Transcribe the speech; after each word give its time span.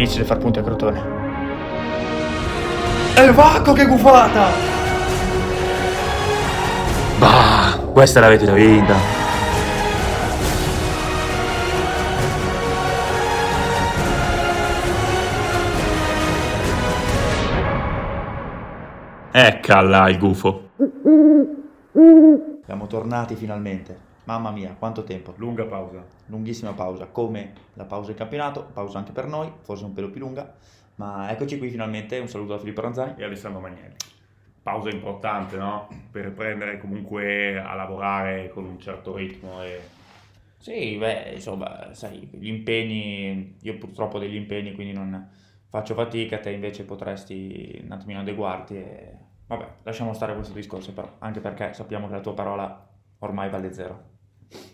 difficile 0.00 0.24
far 0.24 0.38
punti 0.38 0.58
a 0.58 0.62
Crotone. 0.62 1.02
E 3.14 3.22
il 3.22 3.32
Vacco 3.32 3.72
che 3.74 3.86
gufata! 3.86 4.48
Bah, 7.18 7.78
questa 7.92 8.20
l'avete 8.20 8.46
già 8.46 8.54
vinta. 8.54 9.18
Eccola 19.32 20.08
il 20.08 20.18
gufo. 20.18 20.70
Siamo 22.64 22.86
tornati 22.86 23.34
finalmente. 23.34 24.09
Mamma 24.24 24.50
mia, 24.50 24.74
quanto 24.78 25.02
tempo. 25.02 25.34
Lunga 25.36 25.64
pausa. 25.64 26.04
Lunghissima 26.26 26.72
pausa, 26.72 27.06
come 27.06 27.52
la 27.74 27.84
pausa 27.84 28.10
in 28.10 28.16
campionato, 28.16 28.68
pausa 28.72 28.98
anche 28.98 29.12
per 29.12 29.26
noi, 29.26 29.50
forse 29.62 29.84
un 29.84 29.92
pelo 29.92 30.10
più 30.10 30.20
lunga, 30.20 30.54
ma 30.96 31.30
eccoci 31.30 31.58
qui 31.58 31.70
finalmente. 31.70 32.18
Un 32.18 32.28
saluto 32.28 32.52
da 32.52 32.58
Filippo 32.58 32.82
Ranzani. 32.82 33.14
E 33.16 33.24
Alessandro 33.24 33.60
Magnelli. 33.60 33.96
Pausa 34.62 34.90
importante, 34.90 35.56
no? 35.56 35.88
Per 36.10 36.24
riprendere 36.26 36.78
comunque 36.78 37.58
a 37.58 37.74
lavorare 37.74 38.50
con 38.50 38.64
un 38.64 38.78
certo 38.78 39.16
ritmo 39.16 39.62
e... 39.62 39.80
Sì, 40.58 40.98
beh, 40.98 41.30
insomma, 41.34 41.94
sai, 41.94 42.28
gli 42.32 42.48
impegni, 42.48 43.56
io 43.62 43.78
purtroppo 43.78 44.18
ho 44.18 44.20
degli 44.20 44.36
impegni, 44.36 44.74
quindi 44.74 44.92
non 44.92 45.28
faccio 45.70 45.94
fatica, 45.94 46.38
te 46.38 46.50
invece 46.50 46.84
potresti 46.84 47.80
un 47.82 47.90
attimino 47.90 48.20
adeguarti 48.20 48.76
e... 48.76 49.16
Vabbè, 49.46 49.66
lasciamo 49.84 50.12
stare 50.12 50.34
questo 50.34 50.52
discorso 50.52 50.92
però, 50.92 51.10
anche 51.20 51.40
perché 51.40 51.72
sappiamo 51.72 52.06
che 52.06 52.12
la 52.12 52.20
tua 52.20 52.34
parola 52.34 52.88
ormai 53.20 53.48
vale 53.48 53.72
zero. 53.72 54.08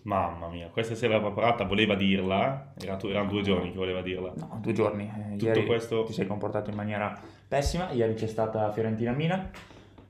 Mamma 0.04 0.48
mia, 0.48 0.68
questa 0.68 0.94
sera 0.94 1.20
preparata 1.20 1.64
voleva 1.64 1.94
dirla, 1.94 2.72
era- 2.80 2.98
erano 3.02 3.28
due 3.28 3.42
giorni 3.42 3.70
che 3.72 3.76
voleva 3.76 4.00
dirla. 4.00 4.32
No, 4.36 4.58
due 4.62 4.72
giorni. 4.72 5.04
Eh, 5.04 5.32
Tutto 5.32 5.44
ieri 5.44 5.66
questo- 5.66 6.04
ti 6.04 6.12
sei 6.14 6.26
comportato 6.26 6.70
in 6.70 6.76
maniera 6.76 7.12
pessima, 7.46 7.90
ieri 7.90 8.14
c'è 8.14 8.26
stata 8.26 8.70
Fiorentina-Mina, 8.72 9.50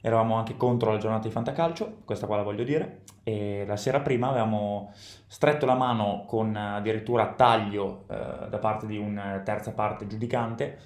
eravamo 0.01 0.37
anche 0.37 0.57
contro 0.57 0.93
la 0.93 0.99
giornata 0.99 1.27
di 1.27 1.33
Fantacalcio, 1.33 1.97
questa 2.05 2.27
qua 2.27 2.37
la 2.37 2.43
voglio 2.45 2.63
dire, 2.63 3.01
e 3.25 3.65
la 3.67 3.77
sera 3.77 3.99
prima 4.01 4.29
avevamo 4.29 4.93
stretto 4.95 5.67
la 5.67 5.75
mano 5.75 6.25
con 6.29 6.55
addirittura 6.55 7.33
taglio 7.33 8.05
eh, 8.09 8.49
da 8.49 8.59
parte 8.61 8.87
di 8.87 8.99
una 8.99 9.41
terza 9.45 9.73
parte 9.73 10.07
giudicante. 10.07 10.79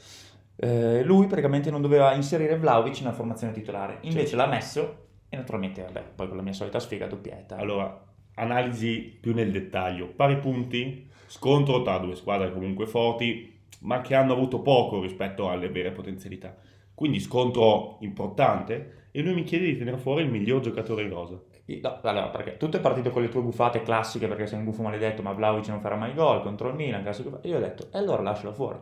Eh, 0.56 1.02
lui 1.04 1.26
praticamente 1.26 1.70
non 1.70 1.82
doveva 1.82 2.14
inserire 2.14 2.56
Vlaovic 2.56 3.00
nella 3.00 3.12
formazione 3.12 3.52
titolare, 3.52 3.98
invece 4.02 4.36
l'ha 4.36 4.46
messo 4.46 5.08
e 5.30 5.36
naturalmente, 5.36 5.80
vabbè, 5.82 6.02
poi 6.16 6.26
con 6.26 6.36
la 6.36 6.42
mia 6.42 6.52
solita 6.52 6.80
sfiga 6.80 7.06
doppietta. 7.06 7.56
Allora, 7.56 8.04
analisi 8.34 9.16
più 9.20 9.32
nel 9.32 9.52
dettaglio. 9.52 10.08
Pari 10.08 10.38
punti, 10.38 11.08
scontro 11.26 11.82
tra 11.82 11.98
due 11.98 12.16
squadre 12.16 12.52
comunque 12.52 12.86
forti, 12.86 13.60
ma 13.82 14.00
che 14.00 14.16
hanno 14.16 14.32
avuto 14.32 14.60
poco 14.60 15.00
rispetto 15.00 15.48
alle 15.48 15.68
vere 15.68 15.92
potenzialità. 15.92 16.54
Quindi 16.92 17.20
scontro 17.20 17.98
importante 18.00 19.08
e 19.12 19.22
lui 19.22 19.34
mi 19.34 19.44
chiede 19.44 19.66
di 19.66 19.78
tenere 19.78 19.98
fuori 19.98 20.22
il 20.24 20.30
miglior 20.30 20.60
giocatore 20.60 21.02
in 21.02 21.10
rosa. 21.10 21.40
No, 21.80 22.00
allora, 22.02 22.28
perché 22.30 22.56
tutto 22.56 22.78
è 22.78 22.80
partito 22.80 23.10
con 23.10 23.22
le 23.22 23.28
tue 23.28 23.42
gufate 23.42 23.82
classiche 23.82 24.26
perché 24.26 24.48
sei 24.48 24.58
un 24.58 24.64
gufo 24.64 24.82
maledetto, 24.82 25.22
ma 25.22 25.32
Vlaovic 25.32 25.68
non 25.68 25.80
farà 25.80 25.94
mai 25.94 26.12
gol 26.12 26.42
contro 26.42 26.68
il 26.68 26.74
Milan, 26.74 27.02
classico. 27.02 27.38
Io 27.44 27.56
ho 27.56 27.60
detto, 27.60 27.88
e 27.92 27.98
allora 27.98 28.22
lascialo 28.22 28.52
fuori. 28.52 28.78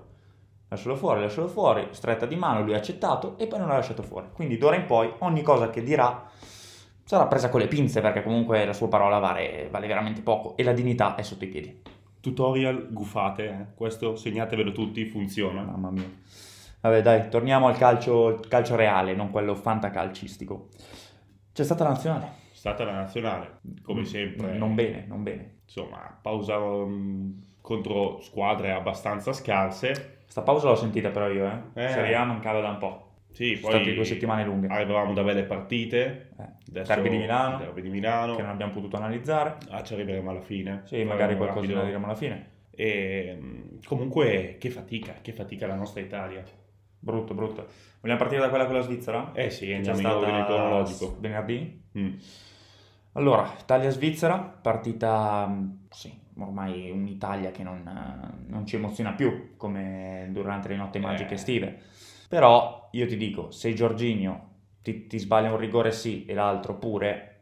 Lascialo 0.69 0.97
fuori, 0.97 1.21
lascialo 1.21 1.49
fuori, 1.49 1.89
stretta 1.93 2.27
di 2.27 2.37
mano, 2.37 2.63
lui 2.63 2.75
ha 2.75 2.77
accettato 2.77 3.39
e 3.39 3.47
poi 3.47 3.59
non 3.59 3.69
l'ha 3.69 3.77
lasciato 3.77 4.03
fuori. 4.03 4.27
Quindi 4.33 4.59
d'ora 4.59 4.77
in 4.77 4.85
poi 4.85 5.11
ogni 5.21 5.43
cosa 5.43 5.71
che 5.71 5.83
dirà 5.83 6.29
sarà 7.05 7.27
presa 7.27 7.49
con 7.49 7.61
le 7.61 7.69
pinze 7.69 8.03
perché 8.03 8.23
comunque 8.23 8.67
la 8.67 8.75
sua 8.75 8.89
parola 8.89 9.19
vale, 9.19 9.69
vale 9.71 9.87
veramente 9.87 10.21
poco 10.21 10.57
e 10.57 10.63
la 10.63 10.73
dignità 10.73 11.15
è 11.15 11.23
sotto 11.23 11.45
i 11.45 11.49
piedi. 11.49 11.81
Tutorial 12.21 12.89
gufate, 12.91 13.49
eh. 13.49 13.67
questo 13.75 14.15
segnatevelo 14.15 14.73
tutti, 14.73 15.07
funziona. 15.07 15.63
Mamma 15.63 15.91
mia. 15.91 16.11
Vabbè 16.81 17.01
dai, 17.01 17.31
torniamo 17.31 17.67
al 17.67 17.79
calcio, 17.79 18.41
calcio 18.47 18.77
reale, 18.77 19.15
non 19.15 19.31
quello 19.31 19.55
fantacalcistico. 19.55 20.69
C'è 21.53 21.65
stata 21.65 21.85
la 21.85 21.91
nazionale. 21.91 22.27
È 22.53 22.55
stata 22.55 22.85
la 22.85 22.93
nazionale, 22.93 23.61
come 23.83 24.05
sempre. 24.05 24.59
Non 24.59 24.75
bene, 24.75 25.07
non 25.09 25.23
bene. 25.23 25.61
Insomma, 25.65 26.19
pausa 26.21 26.59
um, 26.59 27.43
contro 27.63 28.21
squadre 28.21 28.73
abbastanza 28.73 29.33
scarse. 29.33 30.18
Sta 30.29 30.43
pausa 30.43 30.69
l'ho 30.69 30.77
sentita 30.77 31.11
però 31.11 31.29
io, 31.29 31.47
eh. 31.75 31.85
Eh. 31.85 31.89
Serie 31.89 32.15
A 32.15 32.25
mancava 32.25 32.61
da 32.61 32.69
un 32.69 32.79
po'. 32.79 33.07
Sì, 33.31 33.57
Sono 33.57 33.71
poi 33.73 33.81
state 33.81 33.95
due 33.95 34.05
settimane 34.05 34.45
lunghe. 34.45 34.67
arrivavamo 34.69 35.13
da 35.13 35.23
belle 35.23 35.45
partite. 35.45 36.31
Eh, 36.39 36.83
Derby 36.85 37.09
di 37.09 37.17
Milano, 37.19 37.59
Derby 37.59 37.83
di 37.83 37.89
Milano. 37.89 38.35
che 38.37 38.43
non 38.43 38.51
abbiamo 38.51 38.73
potuto 38.73 38.97
analizzare. 38.97 39.57
Ah, 39.71 39.83
ci 39.83 39.95
arriveremo 39.95 40.31
alla 40.31 40.41
fine. 40.41 40.83
Sì, 40.85 40.97
magari 41.05 41.35
Faremo 41.35 41.39
qualcosa 41.39 41.67
rapido. 41.67 41.85
diremo 41.85 42.05
alla 42.07 42.15
fine. 42.15 42.47
E, 42.71 43.37
mh, 43.41 43.85
comunque, 43.85 44.57
che 44.59 44.71
fatica, 44.71 45.15
che 45.23 45.33
fatica 45.33 45.67
la 45.67 45.75
nostra 45.75 46.01
Italia. 46.01 46.43
Brutto, 47.01 47.35
brutto. 47.35 47.67
Vogliamo 48.01 48.19
partire 48.21 48.41
da 48.41 48.49
quella 48.49 48.67
con 48.67 48.75
la 48.75 48.81
Svizzera? 48.83 49.31
Eh 49.35 49.51
sì, 49.51 49.73
andiamo 49.73 49.99
in 50.01 50.07
ordine 50.07 50.45
cronologico. 50.45 51.17
Venerdì? 51.21 51.83
Mm. 51.99 52.15
Allora, 53.13 53.53
Italia-Svizzera, 53.61 54.39
partita, 54.39 55.47
mh, 55.47 55.87
sì, 55.91 56.13
ormai 56.39 56.91
un'Italia 56.91 57.51
che 57.51 57.63
non, 57.63 57.87
eh, 57.87 58.51
non 58.51 58.67
ci 58.67 58.77
emoziona 58.77 59.13
più 59.13 59.57
come 59.57 60.29
durante 60.31 60.69
le 60.69 60.77
notti 60.77 60.99
magiche 60.99 61.31
Eh. 61.33 61.35
estive. 61.35 61.79
Però 62.29 62.89
io 62.93 63.07
ti 63.07 63.17
dico, 63.17 63.51
se 63.51 63.73
Giorginio 63.75 64.47
ti, 64.83 65.07
ti 65.07 65.19
sbaglia 65.19 65.51
un 65.51 65.59
rigore 65.59 65.93
sì 65.93 66.25
e 66.27 66.35
l'altro 66.35 66.75
pure, 66.77 67.39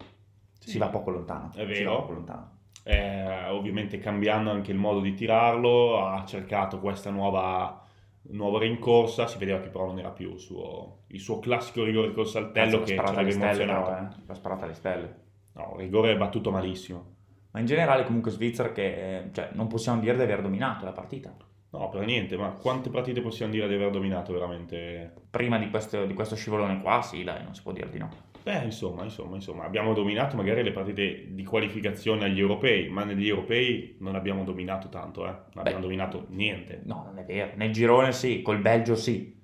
si 0.58 0.78
va 0.78 0.88
poco 0.88 1.10
lontano. 1.10 1.48
È 1.50 1.52
Si 1.52 1.58
va 1.60 1.64
vero. 1.66 1.96
poco 2.00 2.12
lontano. 2.12 2.50
Eh, 2.84 3.48
ovviamente 3.48 3.98
cambiando 3.98 4.50
anche 4.50 4.70
il 4.70 4.78
modo 4.78 5.00
di 5.00 5.12
tirarlo, 5.14 6.06
ha 6.06 6.24
cercato 6.24 6.78
questa 6.78 7.10
nuova, 7.10 7.82
nuova 8.30 8.60
rincorsa, 8.60 9.26
si 9.26 9.38
vedeva 9.38 9.58
che 9.60 9.68
però 9.68 9.86
non 9.86 9.98
era 9.98 10.10
più 10.10 10.32
il 10.34 10.38
suo, 10.38 10.98
il 11.08 11.18
suo 11.20 11.40
classico 11.40 11.82
rigore 11.84 12.12
col 12.12 12.26
saltello 12.28 12.78
Anzi, 12.78 12.94
che 12.94 12.98
ci 12.98 13.04
alle 13.04 13.08
avrebbe 13.10 13.30
stelle, 13.32 13.62
emozionato. 13.62 13.90
però, 13.90 14.02
eh. 14.02 14.08
L'ha 14.26 14.34
sparata 14.34 14.64
alle 14.64 14.74
stelle. 14.74 15.16
No, 15.54 15.74
rigore 15.76 16.16
battuto 16.16 16.50
malissimo. 16.52 17.14
Ma 17.56 17.62
in 17.62 17.68
generale 17.68 18.04
comunque 18.04 18.30
Svizzera 18.30 18.70
che 18.70 19.16
eh, 19.16 19.30
cioè, 19.32 19.48
non 19.52 19.66
possiamo 19.66 19.98
dire 19.98 20.14
di 20.14 20.22
aver 20.22 20.42
dominato 20.42 20.84
la 20.84 20.92
partita. 20.92 21.34
No, 21.70 21.88
per 21.88 22.04
niente, 22.04 22.36
ma 22.36 22.50
quante 22.50 22.90
partite 22.90 23.22
possiamo 23.22 23.50
dire 23.50 23.66
di 23.66 23.72
aver 23.72 23.88
dominato 23.88 24.34
veramente? 24.34 25.10
Prima 25.30 25.58
di 25.58 25.70
questo, 25.70 26.04
di 26.04 26.12
questo 26.12 26.36
scivolone 26.36 26.82
qua, 26.82 27.00
sì, 27.00 27.24
dai, 27.24 27.42
non 27.42 27.54
si 27.54 27.62
può 27.62 27.72
dire 27.72 27.88
di 27.88 27.96
no. 27.96 28.10
Beh, 28.42 28.62
insomma, 28.64 29.04
insomma, 29.04 29.36
insomma, 29.36 29.64
abbiamo 29.64 29.94
dominato 29.94 30.36
magari 30.36 30.62
le 30.62 30.70
partite 30.70 31.28
di 31.30 31.44
qualificazione 31.44 32.26
agli 32.26 32.38
europei, 32.38 32.90
ma 32.90 33.04
negli 33.04 33.26
europei 33.26 33.96
non 34.00 34.16
abbiamo 34.16 34.44
dominato 34.44 34.90
tanto, 34.90 35.26
eh. 35.26 35.30
Non 35.30 35.64
abbiamo 35.64 35.80
dominato 35.80 36.26
niente. 36.28 36.82
No, 36.84 37.04
non 37.06 37.18
è 37.18 37.24
vero. 37.24 37.52
Nel 37.54 37.72
girone 37.72 38.12
sì, 38.12 38.42
col 38.42 38.58
Belgio 38.58 38.94
sì. 38.94 39.34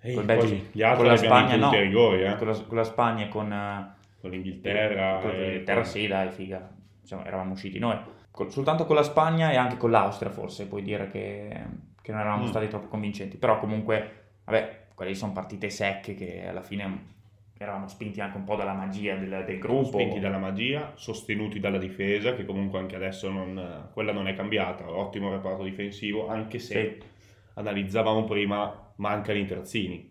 Ehi, 0.00 0.14
Col 0.16 0.24
Belgio 0.24 0.48
poi 0.48 0.68
gli 0.72 0.82
altri 0.82 1.04
con 1.04 1.12
la 1.12 1.16
Spagna 1.16 1.56
no. 1.56 1.70
rigori, 1.70 2.24
eh. 2.24 2.36
Con 2.36 2.48
la, 2.48 2.58
con 2.58 2.76
la 2.76 2.84
Spagna 2.84 3.24
e 3.24 3.28
con, 3.28 3.52
eh, 3.52 3.94
Con 4.20 4.30
l'Inghilterra. 4.30 5.18
con 5.20 5.30
e 5.30 5.40
l'Inghilterra 5.40 5.80
con- 5.80 5.90
sì, 5.90 6.06
dai, 6.08 6.30
figa. 6.30 6.80
Insomma, 7.02 7.24
eravamo 7.26 7.52
usciti 7.52 7.78
noi. 7.78 7.98
Col- 8.30 8.50
soltanto 8.50 8.86
con 8.86 8.96
la 8.96 9.02
Spagna 9.02 9.50
e 9.50 9.56
anche 9.56 9.76
con 9.76 9.90
l'Austria 9.90 10.30
forse 10.30 10.66
puoi 10.66 10.82
dire 10.82 11.10
che, 11.10 11.62
che 12.00 12.12
non 12.12 12.20
eravamo 12.20 12.44
Mm. 12.44 12.48
stati 12.48 12.68
troppo 12.68 12.86
convincenti. 12.88 13.36
Però 13.36 13.58
comunque, 13.58 14.38
vabbè, 14.44 14.86
quelle 14.94 15.14
sono 15.14 15.32
partite 15.32 15.68
secche 15.70 16.14
che 16.14 16.46
alla 16.46 16.62
fine 16.62 17.10
eravamo 17.58 17.86
spinti 17.88 18.20
anche 18.20 18.36
un 18.38 18.44
po' 18.44 18.56
dalla 18.56 18.72
magia 18.72 19.14
del, 19.16 19.44
del 19.44 19.58
gruppo. 19.58 19.98
Spinti 19.98 20.18
dalla 20.18 20.38
magia, 20.38 20.92
sostenuti 20.94 21.60
dalla 21.60 21.78
difesa, 21.78 22.34
che 22.34 22.44
comunque 22.44 22.78
anche 22.78 22.96
adesso 22.96 23.30
non, 23.30 23.88
quella 23.92 24.12
non 24.12 24.26
è 24.26 24.34
cambiata. 24.34 24.90
Ottimo 24.90 25.30
reparto 25.30 25.62
difensivo, 25.62 26.28
anche 26.28 26.58
se 26.58 26.98
Sì. 27.00 27.06
analizzavamo 27.54 28.24
prima, 28.24 28.92
mancano 28.96 29.38
i 29.38 29.44
terzini. 29.46 30.10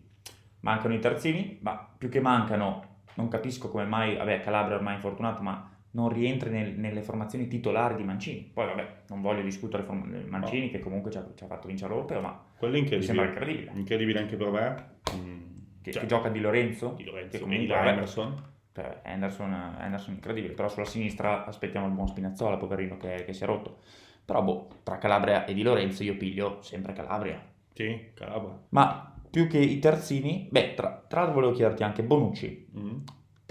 Mancano 0.61 0.93
i 0.93 0.99
terzini, 0.99 1.57
ma 1.61 1.89
più 1.97 2.07
che 2.09 2.19
mancano, 2.21 2.99
non 3.15 3.27
capisco 3.27 3.69
come 3.69 3.85
mai, 3.85 4.15
vabbè, 4.15 4.41
Calabria 4.41 4.75
è 4.75 4.77
ormai 4.77 4.93
infortunato, 4.95 5.41
ma 5.41 5.69
non 5.91 6.09
rientra 6.09 6.49
nel- 6.49 6.77
nelle 6.77 7.01
formazioni 7.01 7.47
titolari 7.47 7.95
di 7.95 8.03
Mancini. 8.03 8.49
Poi, 8.53 8.65
vabbè, 8.65 8.87
non 9.09 9.21
voglio 9.21 9.41
discutere 9.41 9.83
form- 9.83 10.25
Mancini, 10.27 10.69
che 10.69 10.79
comunque 10.79 11.11
ci 11.11 11.17
ha, 11.17 11.27
ci 11.35 11.43
ha 11.43 11.47
fatto 11.47 11.67
vincere 11.67 11.89
l'Europeo, 11.93 12.21
ma 12.21 12.41
Quello 12.57 12.79
mi 12.79 13.01
sembra 13.01 13.25
incredibile. 13.25 13.71
incredibile. 13.75 14.19
Anche 14.19 14.35
per 14.35 14.49
me. 14.51 14.85
Mm, 15.15 15.39
Che, 15.81 15.91
cioè, 15.91 16.01
che 16.03 16.07
gioca 16.07 16.29
di 16.29 16.39
Lorenzo, 16.39 16.93
di 16.95 17.03
che 17.03 17.09
Lorenzo, 17.09 17.39
comunque, 17.39 17.63
e 17.63 17.67
di 17.67 17.73
vabbè, 17.73 17.89
Emerson. 17.89 18.43
cioè, 18.73 18.99
Henderson, 19.03 19.75
Henderson 19.79 20.13
incredibile, 20.13 20.53
però 20.53 20.69
sulla 20.69 20.85
sinistra 20.85 21.45
aspettiamo 21.45 21.87
il 21.87 21.93
buon 21.93 22.07
Spinazzola, 22.07 22.57
poverino, 22.57 22.97
che, 22.97 23.23
che 23.25 23.33
si 23.33 23.43
è 23.43 23.45
rotto. 23.47 23.79
Però, 24.23 24.41
boh, 24.43 24.67
tra 24.83 24.97
Calabria 24.99 25.45
e 25.45 25.53
Di 25.53 25.63
Lorenzo 25.63 26.03
io 26.03 26.15
piglio 26.15 26.61
sempre 26.61 26.93
Calabria. 26.93 27.41
Sì, 27.73 28.11
Calabria. 28.13 28.59
Ma 28.69 29.13
più 29.29 29.47
che 29.47 29.57
i 29.57 29.79
terzini, 29.79 30.47
beh, 30.51 30.73
tra, 30.75 31.03
tra 31.07 31.21
l'altro 31.21 31.39
volevo 31.39 31.53
chiederti 31.55 31.83
anche 31.83 32.03
Bonucci. 32.03 32.67
Mm. 32.77 32.97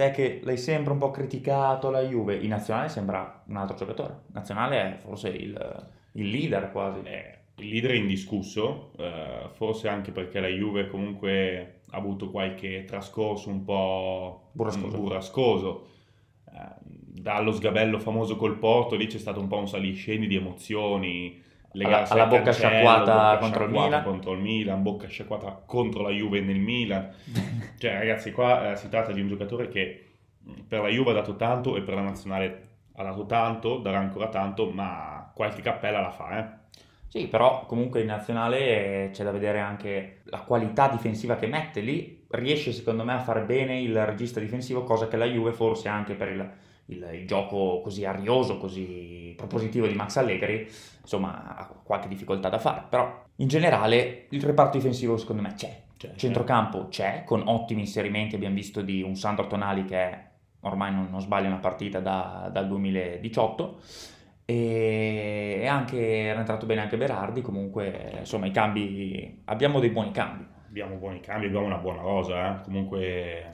Te 0.00 0.12
che 0.12 0.40
l'hai 0.44 0.56
sempre 0.56 0.94
un 0.94 0.98
po' 0.98 1.10
criticato 1.10 1.90
la 1.90 2.00
Juve, 2.00 2.34
in 2.36 2.48
nazionale 2.48 2.88
sembra 2.88 3.42
un 3.48 3.56
altro 3.56 3.76
giocatore. 3.76 4.20
Nazionale 4.32 4.94
è 4.94 4.96
forse 4.96 5.28
il, 5.28 5.88
il 6.12 6.30
leader 6.30 6.72
quasi. 6.72 7.00
È 7.02 7.38
il 7.56 7.68
leader 7.68 7.94
indiscusso, 7.96 8.92
eh, 8.96 9.50
forse 9.52 9.88
anche 9.88 10.10
perché 10.10 10.40
la 10.40 10.48
Juve 10.48 10.88
comunque 10.88 11.82
ha 11.90 11.98
avuto 11.98 12.30
qualche 12.30 12.86
trascorso 12.86 13.50
un 13.50 13.62
po' 13.62 14.48
Burrascoso. 14.52 14.96
burrascoso. 14.96 15.86
Eh, 16.46 16.74
dallo 16.80 17.52
sgabello 17.52 17.98
famoso 17.98 18.36
col 18.36 18.56
Porto, 18.56 18.96
lì 18.96 19.06
c'è 19.06 19.18
stato 19.18 19.38
un 19.38 19.48
po' 19.48 19.58
un 19.58 19.68
saliscendi 19.68 20.26
di 20.26 20.36
emozioni, 20.36 21.42
alla 21.72 22.06
al 22.08 22.26
bocca 22.26 22.52
cancello, 22.52 22.52
sciacquata 22.52 23.08
bocca 23.08 23.38
contro 23.38 23.64
il 23.64 23.70
sciacquata 23.70 23.70
Milan. 23.70 24.02
contro 24.02 24.32
il 24.32 24.40
Milan, 24.40 24.82
bocca 24.82 25.06
sciacquata 25.08 25.62
contro 25.66 26.02
la 26.02 26.10
Juve 26.10 26.40
nel 26.40 26.58
Milan. 26.58 27.12
Cioè, 27.78 27.98
ragazzi, 27.98 28.32
qua 28.32 28.72
eh, 28.72 28.76
si 28.76 28.88
tratta 28.88 29.12
di 29.12 29.20
un 29.20 29.28
giocatore 29.28 29.68
che 29.68 30.08
mh, 30.38 30.62
per 30.68 30.80
la 30.82 30.88
Juve 30.88 31.10
ha 31.10 31.14
dato 31.14 31.36
tanto 31.36 31.76
e 31.76 31.82
per 31.82 31.94
la 31.94 32.02
nazionale 32.02 32.68
ha 32.94 33.02
dato 33.02 33.24
tanto, 33.26 33.78
darà 33.78 33.98
ancora 33.98 34.28
tanto, 34.28 34.70
ma 34.70 35.30
qualche 35.34 35.62
cappella 35.62 36.00
la 36.00 36.10
fa, 36.10 36.38
eh. 36.38 36.58
Sì, 37.06 37.26
però 37.26 37.66
comunque 37.66 38.00
in 38.00 38.06
nazionale 38.06 39.06
eh, 39.06 39.10
c'è 39.10 39.24
da 39.24 39.32
vedere 39.32 39.58
anche 39.58 40.20
la 40.24 40.42
qualità 40.42 40.88
difensiva 40.88 41.36
che 41.36 41.46
mette 41.48 41.80
lì. 41.80 42.24
Riesce 42.30 42.72
secondo 42.72 43.04
me 43.04 43.14
a 43.14 43.20
fare 43.20 43.42
bene 43.42 43.80
il 43.80 44.04
regista 44.06 44.38
difensivo, 44.38 44.84
cosa 44.84 45.08
che 45.08 45.16
la 45.16 45.24
Juve 45.24 45.52
forse 45.52 45.88
anche 45.88 46.14
per 46.14 46.28
il, 46.28 46.50
il- 46.90 47.08
il 47.14 47.26
gioco 47.26 47.80
così 47.82 48.04
arioso, 48.04 48.58
così 48.58 49.32
propositivo 49.36 49.86
di 49.86 49.94
Max 49.94 50.16
Allegri, 50.16 50.68
insomma 51.00 51.56
ha 51.56 51.66
qualche 51.82 52.08
difficoltà 52.08 52.48
da 52.48 52.58
fare. 52.58 52.84
Però 52.88 53.24
in 53.36 53.48
generale 53.48 54.26
il 54.30 54.42
reparto 54.42 54.76
difensivo 54.76 55.16
secondo 55.16 55.42
me 55.42 55.54
c'è. 55.54 55.82
Cioè, 55.96 56.14
Centrocampo 56.14 56.88
c'è, 56.88 57.24
con 57.24 57.42
ottimi 57.46 57.80
inserimenti 57.82 58.34
abbiamo 58.34 58.54
visto 58.54 58.80
di 58.82 59.02
un 59.02 59.14
Sandro 59.16 59.46
Tonali 59.46 59.84
che 59.84 59.96
è, 59.96 60.28
ormai 60.60 60.92
non, 60.92 61.08
non 61.10 61.20
sbaglia 61.20 61.48
una 61.48 61.58
partita 61.58 62.00
da- 62.00 62.48
dal 62.52 62.66
2018 62.68 63.80
e, 64.44 65.58
e 65.60 65.66
anche 65.66 65.98
era 66.24 66.40
entrato 66.40 66.66
bene 66.66 66.80
anche 66.80 66.96
Berardi, 66.96 67.40
comunque 67.42 68.16
insomma 68.20 68.46
i 68.46 68.50
cambi, 68.50 69.42
abbiamo 69.44 69.78
dei 69.80 69.90
buoni 69.90 70.10
cambi. 70.10 70.46
abbiamo 70.68 70.96
buoni 70.96 71.20
cambi, 71.20 71.46
abbiamo 71.46 71.66
una 71.66 71.78
buona 71.78 72.00
rosa, 72.02 72.60
eh. 72.60 72.62
comunque 72.64 73.50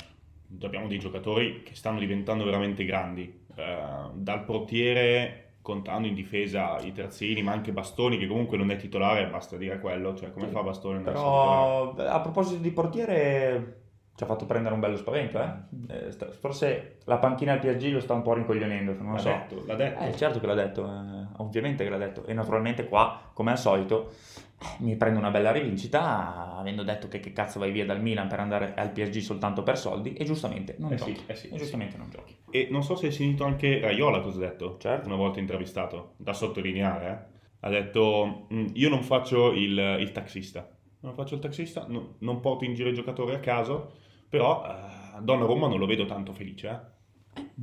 abbiamo 0.62 0.86
dei 0.86 0.98
giocatori 0.98 1.62
che 1.62 1.74
stanno 1.74 1.98
diventando 1.98 2.44
veramente 2.44 2.84
grandi, 2.84 3.44
Eh, 3.56 4.10
dal 4.12 4.44
portiere 4.44 5.54
contando 5.62 6.06
in 6.06 6.14
difesa 6.14 6.78
i 6.80 6.92
terzini, 6.92 7.42
ma 7.42 7.52
anche 7.52 7.72
Bastoni 7.72 8.18
che 8.18 8.26
comunque 8.26 8.56
non 8.56 8.70
è 8.70 8.76
titolare, 8.76 9.26
basta 9.28 9.56
dire 9.56 9.80
quello, 9.80 10.14
cioè 10.14 10.30
come 10.30 10.48
fa 10.48 10.62
Bastoni? 10.62 11.02
Però 11.02 11.94
a 11.94 12.20
proposito 12.20 12.60
di 12.60 12.70
portiere 12.70 13.85
ci 14.16 14.22
ha 14.22 14.26
fatto 14.26 14.46
prendere 14.46 14.72
un 14.74 14.80
bello 14.80 14.96
spavento, 14.96 15.38
eh? 15.38 16.06
Eh, 16.06 16.10
sta- 16.10 16.30
forse 16.30 16.96
la 17.04 17.18
panchina 17.18 17.52
al 17.52 17.58
PSG 17.60 17.92
lo 17.92 18.00
sta 18.00 18.14
un 18.14 18.22
po' 18.22 18.32
rincoglionendo, 18.32 18.94
non 18.94 19.08
lo 19.08 19.12
L'ha 19.12 19.18
so. 19.18 19.28
detto, 19.28 19.62
l'ha 19.66 19.74
detto. 19.74 20.02
Eh, 20.04 20.16
certo 20.16 20.40
che 20.40 20.46
l'ha 20.46 20.54
detto, 20.54 20.84
eh, 20.86 21.26
ovviamente 21.42 21.84
che 21.84 21.90
l'ha 21.90 21.98
detto. 21.98 22.24
E 22.24 22.32
naturalmente 22.32 22.86
qua, 22.88 23.30
come 23.34 23.50
al 23.50 23.58
solito, 23.58 24.12
eh, 24.58 24.64
mi 24.78 24.96
prendo 24.96 25.18
una 25.18 25.30
bella 25.30 25.52
rivincita, 25.52 26.56
avendo 26.56 26.82
detto 26.82 27.08
che 27.08 27.20
che 27.20 27.32
cazzo 27.34 27.58
vai 27.58 27.70
via 27.72 27.84
dal 27.84 28.00
Milan 28.00 28.26
per 28.26 28.40
andare 28.40 28.72
al 28.74 28.90
PSG 28.90 29.18
soltanto 29.18 29.62
per 29.62 29.76
soldi, 29.76 30.14
e 30.14 30.24
giustamente 30.24 30.76
non 30.78 30.92
Eh 30.92 30.96
giochi. 30.96 31.14
sì, 31.14 31.22
eh 31.26 31.34
sì, 31.36 31.48
e 31.50 31.56
giustamente 31.58 31.98
non 31.98 32.08
giochi. 32.08 32.34
E 32.50 32.68
non 32.70 32.82
so 32.82 32.96
se 32.96 33.06
hai 33.06 33.12
sentito 33.12 33.44
anche 33.44 33.80
Raiola 33.80 34.20
cosa 34.20 34.38
ha 34.38 34.48
detto, 34.48 34.76
Certo. 34.78 35.06
una 35.08 35.16
volta 35.16 35.40
intervistato, 35.40 36.14
da 36.16 36.32
sottolineare, 36.32 37.08
eh. 37.10 37.34
ha 37.60 37.68
detto 37.68 38.46
"Mm, 38.52 38.68
io 38.72 38.88
non 38.88 39.02
faccio 39.02 39.52
il, 39.52 39.76
il 40.00 40.12
taxista, 40.12 40.66
non 41.00 41.12
faccio 41.14 41.34
il 41.34 41.40
taxista, 41.40 41.84
no- 41.86 42.14
non 42.20 42.40
porto 42.40 42.64
in 42.64 42.72
giro 42.74 42.88
i 42.88 42.94
giocatori 42.94 43.34
a 43.34 43.40
caso, 43.40 43.92
però 44.28 44.64
eh, 44.66 45.20
Donnarumma 45.22 45.68
non 45.68 45.78
lo 45.78 45.86
vedo 45.86 46.06
tanto 46.06 46.32
felice, 46.32 46.68
eh. 46.68 46.94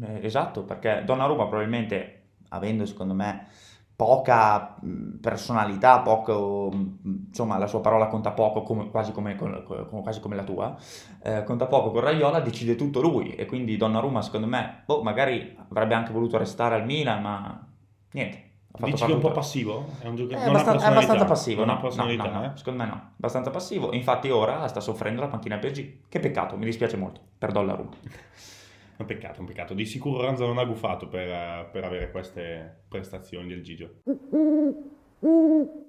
Eh, 0.01 0.25
esatto, 0.25 0.63
perché 0.63 1.03
Donnarumma 1.05 1.45
probabilmente, 1.47 2.21
avendo 2.49 2.85
secondo 2.85 3.13
me 3.13 3.47
poca 3.95 4.75
personalità, 5.21 5.99
poco, 6.01 6.71
insomma 7.03 7.57
la 7.57 7.67
sua 7.67 7.79
parola 7.81 8.07
conta 8.07 8.31
poco, 8.31 8.63
come- 8.63 8.89
quasi, 8.89 9.11
come, 9.11 9.35
con- 9.35 9.63
quasi 10.01 10.19
come 10.19 10.35
la 10.35 10.43
tua, 10.43 10.75
eh, 11.21 11.43
conta 11.43 11.67
poco 11.67 11.91
con 11.91 12.01
Raiola, 12.01 12.39
decide 12.39 12.75
tutto 12.75 13.01
lui 13.01 13.35
e 13.35 13.45
quindi 13.45 13.77
Donnarumma 13.77 14.21
secondo 14.21 14.47
me, 14.47 14.83
boh, 14.85 15.03
magari 15.03 15.55
avrebbe 15.69 15.93
anche 15.95 16.11
voluto 16.11 16.37
restare 16.37 16.75
al 16.75 16.85
Milan, 16.85 17.21
ma 17.21 17.67
niente. 18.11 18.51
Fatto 18.79 18.91
Dici 18.91 19.05
che 19.05 19.11
è 19.11 19.15
un 19.15 19.21
po' 19.21 19.31
passivo? 19.31 19.85
È 19.99 20.07
un 20.07 20.13
È, 20.13 20.17
giocatore 20.17 20.49
abbastan- 20.49 20.79
è 20.79 20.85
abbastanza 20.85 21.25
passivo, 21.25 21.65
non 21.65 21.79
no, 21.81 21.89
no, 21.95 22.11
no, 22.11 22.29
no, 22.29 22.43
eh. 22.45 22.51
secondo 22.55 22.83
me 22.83 22.89
no, 22.89 23.11
abbastanza 23.17 23.51
passivo, 23.51 23.93
infatti 23.93 24.29
ora 24.29 24.67
sta 24.67 24.79
soffrendo 24.79 25.21
la 25.21 25.27
panchina 25.27 25.57
PSG, 25.57 26.07
che 26.09 26.19
peccato, 26.19 26.57
mi 26.57 26.65
dispiace 26.65 26.97
molto, 26.97 27.21
per 27.37 27.51
Donnarumma. 27.51 27.91
È 27.91 29.01
un 29.01 29.05
peccato, 29.05 29.41
un 29.41 29.45
peccato. 29.45 29.73
Di 29.73 29.85
sicuro 29.85 30.21
Ranza 30.21 30.45
non 30.45 30.57
ha 30.57 30.65
gufato 30.65 31.07
per, 31.07 31.69
per 31.71 31.83
avere 31.83 32.09
queste 32.11 32.83
prestazioni 32.87 33.47
del 33.47 33.61
Gigio. 33.63 33.89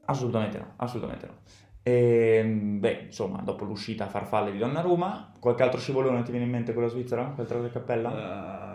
Assolutamente 0.07 0.59
no, 0.59 0.73
assolutamente 0.77 1.27
no. 1.27 1.33
E, 1.83 2.43
beh, 2.45 3.05
insomma, 3.07 3.43
dopo 3.43 3.65
l'uscita 3.65 4.05
a 4.05 4.09
farfalle 4.09 4.53
di 4.53 4.59
Donnarumma, 4.59 5.33
qualche 5.39 5.63
altro 5.63 5.79
scivolone 5.79 6.23
ti 6.23 6.31
viene 6.31 6.47
in 6.47 6.53
mente 6.53 6.73
con 6.73 6.83
la 6.83 6.89
Svizzera? 6.89 7.25
Quel 7.35 7.47
tra 7.47 7.59
le 7.59 7.71
cappella? 7.71 8.11
Eh, 8.11 8.74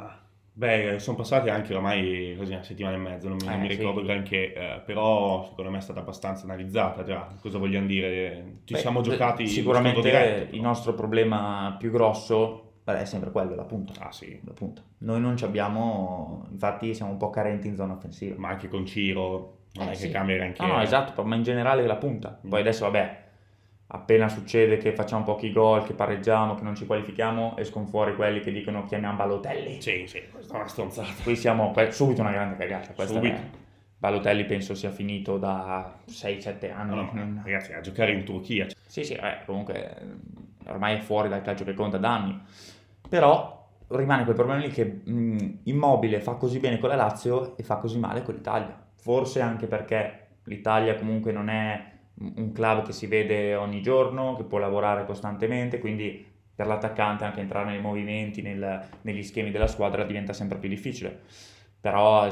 beh, 0.60 1.00
sono 1.00 1.16
passati 1.16 1.50
anche 1.50 1.74
ormai 1.74 2.36
così 2.38 2.52
una 2.54 2.64
settimana 2.64 2.96
e 2.96 3.00
mezza, 3.00 3.28
non 3.30 3.38
mi, 3.38 3.46
non 3.46 3.54
Eh, 3.56 3.58
mi 3.58 3.70
sì. 3.70 3.78
ricordo 3.78 4.02
granché, 4.04 4.54
eh, 4.54 4.82
però 4.86 5.46
secondo 5.46 5.72
me 5.72 5.78
è 5.78 5.82
stata 5.82 6.02
abbastanza 6.02 6.44
analizzata 6.44 7.04
già. 7.04 7.28
Cosa 7.40 7.58
vogliamo 7.58 7.88
dire? 7.88 8.60
Ci 8.66 8.74
Beh, 8.74 8.80
siamo 8.80 9.02
giocati 9.02 9.48
Sicuramente 9.48 10.02
diretto, 10.02 10.56
il 10.56 10.62
nostro 10.62 10.94
problema 10.94 11.76
più 11.80 11.92
grosso 11.92 12.74
beh, 12.84 13.00
è 13.02 13.06
sempre 13.06 13.32
quello, 13.32 13.56
la 13.56 13.64
punta. 13.64 13.94
Ah 14.00 14.12
sì, 14.12 14.40
La 14.44 14.54
punta. 14.54 14.82
Noi 15.00 15.22
non 15.22 15.38
ci 15.38 15.46
abbiamo, 15.46 16.46
infatti 16.52 16.94
siamo 16.94 17.12
un 17.12 17.18
po' 17.18 17.30
carenti 17.30 17.68
in 17.68 17.76
zona 17.76 17.94
offensiva. 17.94 18.36
ma 18.38 18.50
anche 18.50 18.68
con 18.68 18.86
Ciro 18.86 19.58
non 19.74 19.88
Eh, 19.88 19.92
è 19.92 19.94
sì. 19.94 20.08
che 20.08 20.12
cambia 20.12 20.36
granché. 20.36 20.62
No, 20.66 20.74
no, 20.74 20.82
esatto, 20.82 21.24
ma 21.24 21.36
in 21.36 21.44
generale 21.44 21.86
la 21.88 21.96
punta. 21.96 22.40
Mm. 22.46 22.50
Poi 22.50 22.60
adesso, 22.60 22.84
vabbè, 22.86 23.28
appena 23.92 24.30
succede 24.30 24.78
che 24.78 24.94
facciamo 24.94 25.24
pochi 25.24 25.52
gol, 25.52 25.84
che 25.84 25.94
pareggiamo, 25.94 26.56
che 26.56 26.64
non 26.64 26.76
ci 26.76 26.86
qualifichiamo, 26.86 27.58
escono 27.58 27.86
fuori 27.86 28.16
quelli 28.16 28.40
che 28.40 28.52
dicono 28.52 28.86
chiamiamo 28.86 29.18
Balotelli. 29.18 29.82
Sì, 29.82 30.06
sì, 30.08 30.22
questa 30.32 30.54
è 30.54 30.58
una 30.58 30.68
stronzata. 30.68 31.10
Qui 31.24 31.36
siamo 31.36 31.74
subito 31.90 32.22
una 32.22 32.32
grande 32.32 32.56
cagata. 32.58 32.94
Subito. 33.06 33.36
è- 33.36 33.68
Balotelli 33.98 34.46
penso 34.46 34.76
sia 34.76 34.92
finito 34.92 35.38
da 35.38 36.00
6-7 36.06 36.72
anni. 36.72 36.96
No, 36.96 37.10
no, 37.12 37.42
ragazzi, 37.44 37.74
a 37.74 37.82
giocare 37.82 38.12
in 38.14 38.24
Turchia. 38.24 38.68
Sì, 38.88 39.04
sì, 39.04 39.14
eh, 39.14 39.40
comunque 39.46 39.98
eh, 39.98 40.70
ormai 40.70 40.98
è 40.98 41.00
fuori 41.02 41.28
dal 41.28 41.42
calcio 41.42 41.66
che 41.66 41.74
conta 41.74 41.98
da 41.98 42.14
anni. 42.14 42.40
Però 43.10 43.68
rimane 43.90 44.24
quel 44.24 44.36
problema 44.36 44.62
lì 44.62 44.70
che 44.70 44.86
mh, 45.04 45.60
Immobile 45.64 46.22
fa 46.22 46.36
così 46.36 46.60
bene 46.60 46.78
con 46.78 46.90
la 46.90 46.96
Lazio 46.96 47.58
e 47.58 47.64
fa 47.64 47.76
così 47.78 48.00
male 48.00 48.22
con 48.22 48.36
l'Italia. 48.36 48.80
Forse 48.96 49.42
anche 49.42 49.68
perché 49.68 50.28
l'Italia 50.44 50.96
comunque 50.96 51.32
non 51.34 51.50
è 51.50 51.98
un 52.20 52.52
club 52.52 52.86
che 52.86 52.92
si 52.92 53.08
vede 53.08 53.56
ogni 53.56 53.82
giorno, 53.82 54.36
che 54.36 54.44
può 54.44 54.58
lavorare 54.58 55.06
costantemente, 55.06 55.80
quindi 55.80 56.26
per 56.54 56.68
l'attaccante 56.68 57.24
anche 57.24 57.40
entrare 57.40 57.70
nei 57.72 57.82
movimenti, 57.82 58.42
nel- 58.42 58.88
negli 59.02 59.24
schemi 59.24 59.52
della 59.52 59.68
squadra 59.68 60.04
diventa 60.04 60.34
sempre 60.34 60.58
più 60.58 60.68
difficile. 60.70 61.22
Però 61.80 62.28
eh, 62.28 62.32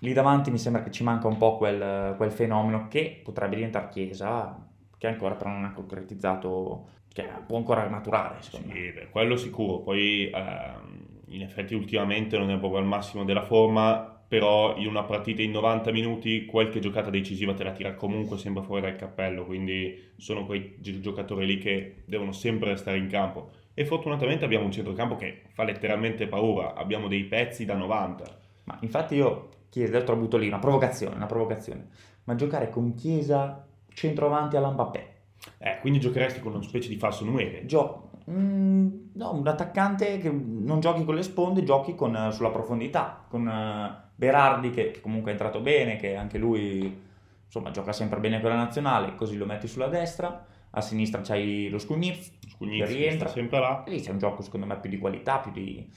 lì 0.00 0.12
davanti 0.12 0.50
mi 0.50 0.58
sembra 0.58 0.82
che 0.82 0.90
ci 0.90 1.04
manca 1.04 1.28
un 1.28 1.36
po' 1.36 1.56
quel, 1.56 2.14
quel 2.16 2.32
fenomeno 2.32 2.88
che 2.88 3.20
potrebbe 3.22 3.54
diventare 3.54 3.88
Chiesa, 3.88 4.58
che 4.98 5.06
ancora 5.06 5.34
però 5.36 5.50
non 5.50 5.64
ha 5.64 5.72
concretizzato, 5.72 6.88
che 7.12 7.24
può 7.46 7.56
ancora 7.58 7.88
maturare, 7.88 8.42
secondo 8.42 8.68
me. 8.68 8.74
Sì, 8.74 8.92
beh, 8.92 9.08
quello 9.10 9.36
sicuro. 9.36 9.78
Poi 9.78 10.28
ehm, 10.32 11.06
in 11.28 11.42
effetti 11.42 11.74
ultimamente 11.74 12.36
non 12.36 12.50
è 12.50 12.58
proprio 12.58 12.80
al 12.80 12.86
massimo 12.86 13.24
della 13.24 13.42
forma, 13.42 14.19
però 14.30 14.76
in 14.76 14.86
una 14.86 15.02
partita 15.02 15.42
in 15.42 15.50
90 15.50 15.90
minuti 15.90 16.46
qualche 16.46 16.78
giocata 16.78 17.10
decisiva 17.10 17.52
te 17.52 17.64
la 17.64 17.72
tira 17.72 17.96
comunque 17.96 18.38
sempre 18.38 18.62
fuori 18.62 18.80
dal 18.80 18.94
cappello, 18.94 19.44
quindi 19.44 20.12
sono 20.18 20.46
quei 20.46 20.76
gi- 20.78 21.00
giocatori 21.00 21.44
lì 21.44 21.58
che 21.58 22.02
devono 22.04 22.30
sempre 22.30 22.70
restare 22.70 22.98
in 22.98 23.08
campo. 23.08 23.50
E 23.74 23.84
fortunatamente 23.84 24.44
abbiamo 24.44 24.66
un 24.66 24.70
centrocampo 24.70 25.16
che 25.16 25.42
fa 25.48 25.64
letteralmente 25.64 26.28
paura, 26.28 26.74
abbiamo 26.74 27.08
dei 27.08 27.24
pezzi 27.24 27.64
da 27.64 27.74
90. 27.74 28.24
Ma 28.66 28.78
infatti 28.82 29.16
io 29.16 29.48
Chiesa 29.68 29.98
ho 29.98 30.04
trovato 30.04 30.36
lì 30.36 30.46
una 30.46 30.60
provocazione, 30.60 31.16
una 31.16 31.26
provocazione. 31.26 31.88
Ma 32.22 32.36
giocare 32.36 32.70
con 32.70 32.94
Chiesa 32.94 33.66
centroavanti 33.88 34.54
alla 34.54 34.70
Mbappé. 34.70 35.14
Eh, 35.58 35.78
quindi 35.80 35.98
giocheresti 35.98 36.38
con 36.38 36.52
una 36.54 36.62
specie 36.62 36.88
di 36.88 36.94
falso 36.94 37.24
9. 37.24 37.66
Gio- 37.66 38.10
mm, 38.30 38.88
no, 39.14 39.34
un 39.34 39.48
attaccante 39.48 40.18
che 40.18 40.30
non 40.30 40.78
giochi 40.78 41.04
con 41.04 41.16
le 41.16 41.24
sponde, 41.24 41.64
giochi 41.64 41.96
con, 41.96 42.28
sulla 42.30 42.50
profondità, 42.50 43.24
con 43.28 43.48
eh, 43.48 44.08
Berardi 44.20 44.68
che, 44.68 44.90
che 44.90 45.00
comunque 45.00 45.30
è 45.30 45.32
entrato 45.32 45.60
bene, 45.60 45.96
che 45.96 46.14
anche 46.14 46.36
lui 46.36 46.94
insomma 47.46 47.70
gioca 47.70 47.90
sempre 47.90 48.20
bene 48.20 48.38
con 48.42 48.50
la 48.50 48.56
nazionale, 48.56 49.14
così 49.14 49.38
lo 49.38 49.46
metti 49.46 49.66
sulla 49.66 49.86
destra, 49.86 50.44
a 50.68 50.80
sinistra 50.82 51.22
c'hai 51.22 51.70
lo 51.70 51.78
Scugnizz, 51.78 52.30
Scugnizzi 52.50 52.84
che 52.84 52.98
rientra. 52.98 53.30
sempre 53.30 53.58
là. 53.60 53.82
e 53.84 53.90
lì 53.92 54.00
c'è 54.02 54.10
un 54.10 54.18
gioco 54.18 54.42
secondo 54.42 54.66
me 54.66 54.78
più 54.78 54.90
di 54.90 54.98
qualità, 54.98 55.38
più 55.38 55.52
di... 55.52 55.90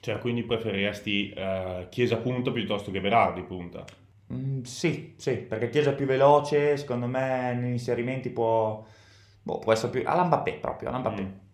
Cioè, 0.00 0.18
quindi 0.18 0.42
preferiresti 0.42 1.30
eh, 1.30 1.86
Chiesa 1.88 2.16
punta 2.16 2.50
piuttosto 2.50 2.90
che 2.90 3.00
Berardi 3.00 3.42
punta. 3.42 3.84
Mm, 4.32 4.62
sì, 4.62 5.14
sì, 5.16 5.36
perché 5.36 5.68
Chiesa 5.68 5.90
è 5.90 5.94
più 5.94 6.06
veloce, 6.06 6.76
secondo 6.76 7.06
me 7.06 7.54
negli 7.54 7.70
inserimenti 7.70 8.30
può, 8.30 8.84
boh, 9.40 9.58
può 9.60 9.72
essere 9.72 9.92
più... 9.92 10.02
alla 10.04 10.24
Mbappé 10.24 10.54
proprio, 10.54 10.88
alla 10.88 10.98
Mbappé. 10.98 11.22
Mm. 11.22 11.47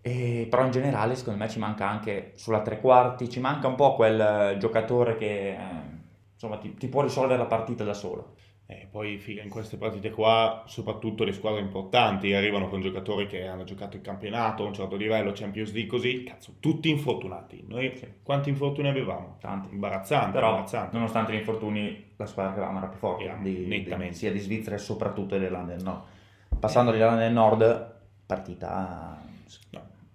E, 0.00 0.46
però 0.48 0.64
in 0.64 0.70
generale 0.70 1.14
secondo 1.16 1.38
me 1.42 1.48
ci 1.50 1.58
manca 1.58 1.88
anche 1.88 2.32
sulla 2.36 2.62
tre 2.62 2.80
quarti, 2.80 3.28
ci 3.28 3.40
manca 3.40 3.66
un 3.66 3.74
po' 3.74 3.94
quel 3.94 4.20
eh, 4.20 4.56
giocatore 4.58 5.16
che 5.16 5.50
eh, 5.50 5.56
insomma 6.32 6.56
ti, 6.58 6.74
ti 6.74 6.88
può 6.88 7.02
risolvere 7.02 7.38
la 7.38 7.46
partita 7.46 7.84
da 7.84 7.94
solo. 7.94 8.36
E 8.70 8.86
poi 8.90 9.16
figa, 9.16 9.42
in 9.42 9.48
queste 9.48 9.78
partite 9.78 10.10
qua, 10.10 10.62
soprattutto 10.66 11.24
le 11.24 11.32
squadre 11.32 11.60
importanti 11.60 12.34
arrivano 12.34 12.68
con 12.68 12.82
giocatori 12.82 13.26
che 13.26 13.46
hanno 13.46 13.64
giocato 13.64 13.96
il 13.96 14.02
campionato 14.02 14.62
a 14.62 14.66
un 14.66 14.74
certo 14.74 14.94
livello, 14.94 15.32
Champions 15.34 15.72
League 15.72 15.88
così, 15.90 16.22
cazzo, 16.24 16.56
tutti 16.60 16.90
infortunati. 16.90 17.64
Noi 17.66 17.96
Sì. 17.96 18.06
quanti 18.22 18.50
infortuni 18.50 18.88
avevamo? 18.88 19.36
Tanti. 19.40 19.72
Imbarazzanti, 19.72 20.32
Però, 20.32 20.48
imbarazzanti. 20.48 20.94
nonostante 20.94 21.32
gli 21.32 21.36
infortuni, 21.36 22.12
la 22.16 22.26
squadra 22.26 22.52
che 22.52 22.58
avevamo 22.58 22.78
era 22.80 22.88
più 22.88 22.98
forte, 22.98 23.24
Era 23.24 23.38
di- 23.40 23.66
nettamente. 23.66 24.12
di- 24.12 24.14
sia 24.18 24.32
di 24.32 24.38
Svizzera 24.38 24.76
e 24.76 24.78
soprattutto 24.78 25.34
dell'Irlanda 25.36 25.72
del 25.74 25.82
Nord. 25.82 26.02
Passando 26.60 26.90
all'Irlanda 26.90 27.22
del 27.22 27.32
Nord, 27.32 27.94
partita. 28.26 29.27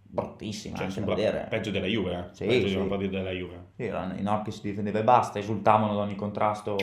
Bruttissima 0.02 0.76
Cioè, 0.76 0.86
anche 0.86 1.00
da 1.00 1.06
sembra 1.06 1.16
vedere. 1.16 1.48
peggio 1.50 1.72
della 1.72 1.88
Juve, 1.88 2.14
eh? 2.14 2.36
Sì, 2.36 2.46
peggio 2.46 2.68
sì. 2.68 2.74
di 2.74 2.80
una 2.80 2.90
partita 2.90 3.18
della 3.18 3.32
Juve. 3.32 3.66
Sì, 3.76 3.84
erano 3.84 4.14
i 4.14 4.22
Nord 4.22 4.44
che 4.46 4.52
si 4.52 4.62
difendeva 4.62 5.00
e 5.00 5.04
basta, 5.04 5.40
esultavano 5.40 5.96
da 5.96 6.02
ogni 6.02 6.16
contrasto, 6.16 6.78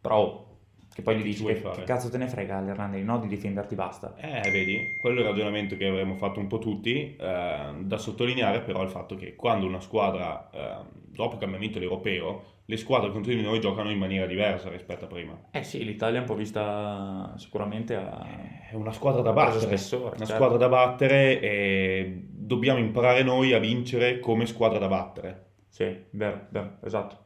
però 0.00 0.44
che 0.92 1.02
poi 1.02 1.18
gli 1.18 1.22
dici 1.22 1.44
che, 1.44 1.60
che 1.60 1.84
cazzo 1.84 2.08
te 2.08 2.16
ne 2.16 2.26
frega 2.26 2.58
l'Irlanda 2.60 2.96
del 2.96 3.04
Nord 3.04 3.22
di 3.22 3.28
difenderti 3.28 3.74
basta. 3.74 4.14
Eh, 4.16 4.50
vedi, 4.50 4.96
quello 4.98 5.18
è 5.18 5.22
il 5.22 5.28
ragionamento 5.28 5.76
che 5.76 5.86
avremmo 5.86 6.16
fatto 6.16 6.40
un 6.40 6.46
po' 6.46 6.58
tutti, 6.58 7.14
eh, 7.16 7.74
da 7.80 7.98
sottolineare 7.98 8.60
però 8.60 8.82
il 8.82 8.88
fatto 8.88 9.14
che 9.14 9.36
quando 9.36 9.66
una 9.66 9.80
squadra, 9.80 10.48
eh, 10.50 10.84
dopo 11.10 11.34
il 11.34 11.40
cambiamento 11.40 11.78
europeo, 11.78 12.44
le 12.68 12.76
squadre 12.76 13.12
contro 13.12 13.32
di 13.32 13.40
noi 13.40 13.60
giocano 13.60 13.90
in 13.90 13.98
maniera 13.98 14.26
diversa 14.26 14.68
rispetto 14.68 15.04
a 15.04 15.08
prima. 15.08 15.38
Eh 15.52 15.62
sì, 15.62 15.84
l'Italia 15.84 16.18
è 16.18 16.20
un 16.20 16.26
po' 16.26 16.34
vista 16.34 17.32
sicuramente 17.36 17.94
a... 17.94 18.26
È 18.68 18.74
una 18.74 18.90
squadra 18.92 19.22
da 19.22 19.32
battere, 19.32 19.60
spessore, 19.60 20.16
una 20.16 20.26
certo. 20.26 20.34
squadra 20.34 20.58
da 20.58 20.68
battere 20.68 21.40
e 21.40 22.26
dobbiamo 22.28 22.80
imparare 22.80 23.22
noi 23.22 23.52
a 23.52 23.60
vincere 23.60 24.18
come 24.18 24.46
squadra 24.46 24.78
da 24.78 24.88
battere. 24.88 25.44
Sì, 25.68 25.96
vero, 26.10 26.46
vero, 26.48 26.78
esatto, 26.82 27.16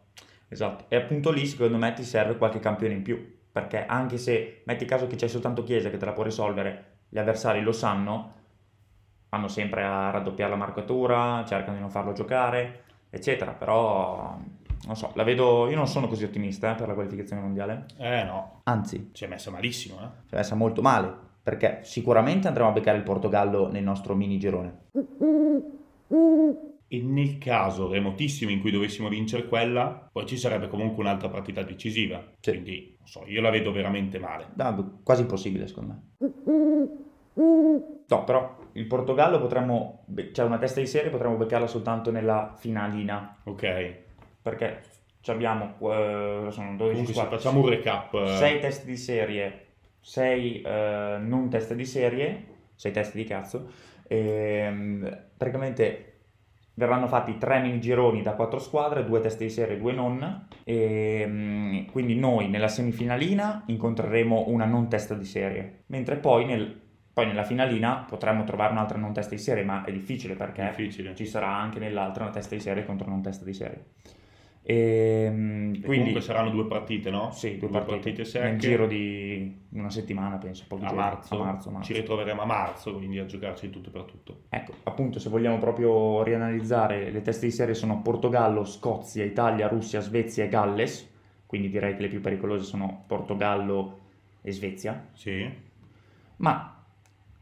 esatto. 0.48 0.84
E 0.88 0.96
appunto 0.96 1.30
lì 1.30 1.46
secondo 1.46 1.78
me 1.78 1.92
ti 1.94 2.02
serve 2.02 2.36
qualche 2.36 2.60
campione 2.60 2.92
in 2.92 3.02
più, 3.02 3.38
perché 3.50 3.86
anche 3.86 4.18
se 4.18 4.60
metti 4.66 4.84
caso 4.84 5.06
che 5.06 5.16
c'è 5.16 5.28
soltanto 5.28 5.62
Chiesa 5.62 5.88
che 5.88 5.96
te 5.96 6.04
la 6.04 6.12
può 6.12 6.22
risolvere, 6.22 6.98
gli 7.08 7.18
avversari 7.18 7.62
lo 7.62 7.72
sanno, 7.72 8.34
vanno 9.30 9.48
sempre 9.48 9.84
a 9.84 10.10
raddoppiare 10.10 10.50
la 10.50 10.56
marcatura, 10.56 11.44
cercano 11.46 11.76
di 11.76 11.80
non 11.80 11.90
farlo 11.90 12.12
giocare, 12.12 12.82
eccetera, 13.08 13.52
però 13.52 14.38
non 14.90 14.98
so, 14.98 15.12
la 15.14 15.22
vedo, 15.22 15.68
io 15.68 15.76
non 15.76 15.86
sono 15.86 16.08
così 16.08 16.24
ottimista 16.24 16.72
eh, 16.72 16.74
per 16.74 16.88
la 16.88 16.94
qualificazione 16.94 17.40
mondiale, 17.40 17.86
Eh 17.96 18.24
no, 18.24 18.62
anzi, 18.64 19.10
ci 19.12 19.24
è 19.24 19.28
messa 19.28 19.52
malissimo, 19.52 20.00
eh. 20.00 20.08
si 20.26 20.34
è 20.34 20.36
messa 20.36 20.56
molto 20.56 20.82
male, 20.82 21.14
perché 21.44 21.78
sicuramente 21.82 22.48
andremo 22.48 22.70
a 22.70 22.72
beccare 22.72 22.96
il 22.96 23.04
Portogallo 23.04 23.70
nel 23.70 23.84
nostro 23.84 24.16
mini 24.16 24.36
girone. 24.40 24.86
E 26.88 27.00
nel 27.02 27.38
caso 27.38 27.88
remotissimo 27.88 28.50
in 28.50 28.60
cui 28.60 28.72
dovessimo 28.72 29.08
vincere 29.08 29.46
quella, 29.46 30.08
poi 30.10 30.26
ci 30.26 30.36
sarebbe 30.36 30.66
comunque 30.66 31.04
un'altra 31.04 31.28
partita 31.28 31.62
decisiva. 31.62 32.20
Sì. 32.40 32.50
Quindi, 32.50 32.96
non 32.98 33.06
so, 33.06 33.22
io 33.28 33.40
la 33.40 33.50
vedo 33.50 33.70
veramente 33.70 34.18
male. 34.18 34.48
No, 34.54 34.98
quasi 35.04 35.20
impossibile 35.22 35.68
secondo 35.68 35.92
me. 35.92 36.08
No, 38.08 38.24
però 38.24 38.58
il 38.72 38.86
Portogallo 38.88 39.38
potremmo, 39.40 40.02
be- 40.06 40.32
c'è 40.32 40.42
una 40.42 40.58
testa 40.58 40.80
di 40.80 40.86
serie, 40.86 41.10
potremmo 41.10 41.36
beccarla 41.36 41.68
soltanto 41.68 42.10
nella 42.10 42.54
finalina, 42.56 43.36
Ok. 43.44 44.08
Perché 44.42 44.80
ci 45.20 45.30
abbiamo, 45.30 45.76
eh, 45.80 46.48
sono 46.50 46.76
12 46.76 46.78
Comunque 46.78 47.04
se 47.06 47.12
squadre, 47.12 47.36
facciamo 47.36 47.60
un 47.60 47.68
recap. 47.68 48.14
eh, 48.14 48.36
6 48.38 48.60
teste 48.60 48.86
di 48.86 48.96
serie, 48.96 49.66
6 50.00 50.62
non 50.62 51.48
teste 51.50 51.74
di 51.74 51.84
serie, 51.84 52.44
6 52.74 52.92
teste 52.92 53.18
di 53.18 53.24
cazzo, 53.24 53.70
ehm, 54.08 55.26
praticamente 55.36 56.04
verranno 56.74 57.06
fatti 57.08 57.36
3 57.36 57.60
mini 57.60 57.78
gironi 57.80 58.22
da 58.22 58.32
4 58.32 58.58
squadre, 58.58 59.04
2 59.04 59.20
teste 59.20 59.44
di 59.44 59.50
serie, 59.50 59.76
2 59.78 59.92
non, 59.92 60.46
e, 60.64 61.24
mm, 61.26 61.84
quindi 61.92 62.14
noi 62.18 62.48
nella 62.48 62.68
semifinalina 62.68 63.64
incontreremo 63.66 64.44
una 64.48 64.64
non 64.64 64.88
testa 64.88 65.14
di 65.14 65.26
serie, 65.26 65.82
mentre 65.86 66.16
poi, 66.16 66.46
nel- 66.46 66.80
poi 67.12 67.26
nella 67.26 67.44
finalina 67.44 68.06
potremmo 68.08 68.44
trovare 68.44 68.72
un'altra 68.72 68.96
non 68.96 69.12
testa 69.12 69.34
di 69.34 69.40
serie, 69.40 69.62
ma 69.64 69.84
è 69.84 69.92
difficile 69.92 70.34
perché 70.34 70.62
difficile. 70.74 71.14
ci 71.14 71.26
sarà 71.26 71.48
anche 71.54 71.78
nell'altra 71.78 72.24
una 72.24 72.32
testa 72.32 72.54
di 72.54 72.60
serie 72.62 72.86
contro 72.86 73.04
una 73.06 73.14
non 73.16 73.22
testa 73.24 73.44
di 73.44 73.52
serie. 73.52 73.84
Ehm, 74.72 75.72
E 75.74 75.80
quindi 75.80 75.96
Comunque 75.98 76.20
saranno 76.20 76.50
due 76.50 76.66
partite, 76.66 77.10
no? 77.10 77.32
sì, 77.32 77.56
due, 77.58 77.68
partite, 77.68 78.24
secche. 78.24 78.48
nel 78.48 78.58
giro 78.58 78.86
di 78.86 79.56
una 79.70 79.90
settimana, 79.90 80.36
penso, 80.36 80.64
a 80.68 80.76
giorni, 80.78 80.94
marzo. 80.96 81.34
a 81.34 81.44
marzo, 81.44 81.70
marzo. 81.70 81.92
Ci 81.92 81.98
ritroveremo 82.00 82.40
a 82.42 82.44
marzo, 82.44 82.94
quindi 82.94 83.18
a 83.18 83.26
giocarci 83.26 83.68
tutto 83.70 83.90
per 83.90 84.02
tutto. 84.02 84.42
Ecco, 84.48 84.72
appunto, 84.84 85.18
se 85.18 85.28
vogliamo 85.28 85.58
proprio 85.58 86.22
rianalizzare, 86.22 87.10
le 87.10 87.22
teste 87.22 87.46
di 87.46 87.52
serie 87.52 87.74
sono 87.74 88.00
Portogallo, 88.00 88.64
Scozia, 88.64 89.24
Italia, 89.24 89.66
Russia, 89.66 90.00
Svezia 90.00 90.44
e 90.44 90.48
Galles, 90.48 91.08
quindi 91.46 91.68
direi 91.68 91.96
che 91.96 92.02
le 92.02 92.08
più 92.08 92.20
pericolose 92.20 92.64
sono 92.64 93.02
Portogallo 93.06 93.98
e 94.42 94.52
Svezia, 94.52 95.08
Sì. 95.14 95.48
ma 96.36 96.79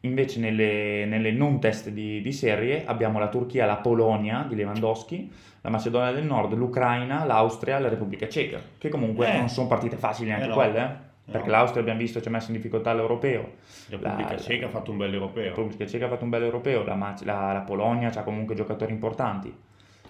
invece 0.00 0.38
nelle, 0.40 1.05
nelle 1.07 1.33
non 1.33 1.59
teste 1.61 1.93
di, 1.93 2.21
di 2.21 2.33
serie 2.33 2.85
abbiamo 2.87 3.19
la 3.19 3.28
Turchia, 3.28 3.67
la 3.67 3.76
Polonia 3.76 4.45
di 4.49 4.55
Lewandowski, 4.55 5.33
la 5.62 5.71
Macedonia 5.71 6.12
del 6.12 6.25
Nord, 6.25 6.55
l'Ucraina, 6.55 7.25
l'Austria 7.25 7.78
e 7.78 7.81
la 7.81 7.88
Repubblica 7.88 8.28
Ceca, 8.28 8.61
che 8.78 8.88
comunque 8.88 9.28
Eh. 9.33 9.37
non 9.38 9.49
sono 9.49 9.67
partite 9.67 9.97
facili 9.97 10.28
neanche 10.28 10.47
Eh 10.47 10.49
no. 10.49 10.55
quelle, 10.55 10.81
eh? 10.81 11.07
perché 11.33 11.47
No. 11.49 11.52
l'Austria 11.57 11.81
abbiamo 11.83 11.99
visto 11.99 12.21
ci 12.23 12.28
ha 12.28 12.31
messo 12.31 12.50
in 12.50 12.57
difficoltà 12.57 12.93
l'europeo, 12.95 13.52
Repubblica 13.88 14.33
La- 14.33 14.38
Ceca 14.38 14.67
ha 14.67 14.71
fatto 14.71 14.90
un 14.93 14.97
bel 14.99 15.11
la 15.11 15.17
europeo. 15.17 15.49
Repubblica 15.49 15.87
Ceca 15.87 16.07
ha 16.07 16.09
fatto 16.09 16.25
un 16.25 16.31
bel 16.31 16.43
europeo, 16.45 16.85
la, 16.85 16.95
la- 17.25 17.52
la 17.52 17.61
Polonia 17.67 18.11
ha 18.14 18.23
comunque 18.23 18.55
giocatori 18.55 18.93
importanti. 18.93 19.52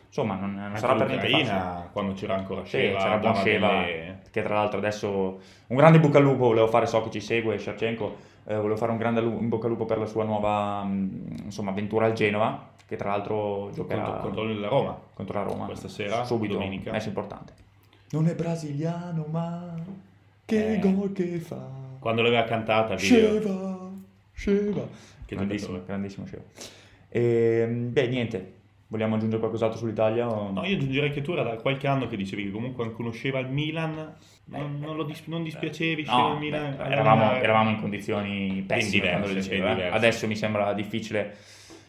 Insomma, 0.07 0.37
non, 0.37 0.55
non 0.55 0.63
Anche 0.65 0.79
sarà 0.79 0.95
per 0.95 1.07
niente 1.09 1.29
facile. 1.29 1.89
quando 1.93 2.13
c'era 2.15 2.35
ancora 2.35 2.65
Sì, 2.65 2.71
Sheva, 2.79 2.99
c'era 2.99 3.17
dava 3.17 3.31
Bonsheva, 3.33 3.69
delle- 3.69 4.19
che 4.31 4.43
tra 4.43 4.55
l'altro 4.55 4.79
adesso 4.79 5.41
un 5.67 5.77
grande 5.77 5.99
bocca 6.01 6.17
al 6.19 6.25
lupo 6.25 6.47
volevo 6.47 6.67
fare, 6.69 6.87
so 6.87 7.03
che 7.03 7.11
ci 7.11 7.21
segue, 7.21 7.59
Shevchenko, 7.59 8.17
eh, 8.49 8.55
volevo 8.57 8.77
fare 8.77 8.91
un 8.93 8.99
grande 8.99 9.21
in 9.21 9.49
bocca 9.49 9.67
al 9.67 9.73
lupo 9.73 9.85
per 9.85 9.99
la 9.99 10.07
sua 10.07 10.25
nuova 10.25 10.83
mh, 10.85 11.43
insomma, 11.45 11.71
avventura 11.71 12.07
al 12.07 12.13
Genova, 12.15 12.71
che 12.87 12.97
tra 12.97 13.11
l'altro 13.11 13.71
giocherà 13.75 14.03
contro, 14.03 14.21
contro, 14.23 14.43
contro 14.45 14.61
la 14.61 14.69
Roma. 14.69 14.99
la 15.17 15.43
Roma. 15.43 15.65
questa 15.67 15.89
sera, 15.89 16.25
subito, 16.25 16.55
domenica. 16.55 16.91
match 16.91 17.07
importante. 17.07 17.53
Non 18.11 18.27
è 18.27 18.35
brasiliano, 18.35 19.27
ma 19.31 19.75
che 20.47 20.75
Eh. 20.75 20.79
gol 20.79 21.13
che 21.13 21.39
fa. 21.41 21.63
Quando 21.99 22.23
l'aveva 22.23 22.45
cantata, 22.45 22.95
video. 22.95 23.39
Sceva, 23.41 23.91
Sceva. 24.33 24.83
Che 25.27 25.35
grandissimo, 25.35 25.81
grandissimo 25.85 26.25
Sceva. 26.27 26.43
Ehm, 27.11 27.93
beh, 27.93 28.07
niente, 28.09 28.53
vogliamo 28.87 29.17
aggiungere 29.17 29.41
qualcos'altro 29.41 29.79
sull'Italia? 29.79 30.27
o- 30.31 30.51
No, 30.51 30.65
io 30.65 30.77
aggiungerei 30.77 31.11
che 31.11 31.21
tu 31.23 31.33
era 31.33 31.43
da 31.43 31.57
qualche 31.57 31.87
anno 31.87 32.07
che 32.07 32.17
dicevi 32.17 32.45
che 32.45 32.51
comunque 32.51 32.93
conosceva 32.93 33.39
il 33.41 33.49
Milan, 33.49 34.15
non, 34.51 34.79
non 34.81 34.97
lo 34.97 35.05
dis- 35.05 35.27
non 35.27 35.43
dispiacevi, 35.43 36.05
No, 36.05 36.33
il 36.33 36.39
Milan. 36.39 36.77
beh, 36.77 36.83
alla 36.83 36.93
eravamo, 36.93 37.25
Milan- 37.25 37.43
eravamo 37.43 37.71
in 37.71 37.81
condizioni 37.81 38.65
pessime 38.67 39.13
eh. 39.13 39.17
diverse. 39.17 39.89
Adesso 39.89 40.27
mi 40.27 40.37
sembra 40.37 40.73
difficile, 40.73 41.37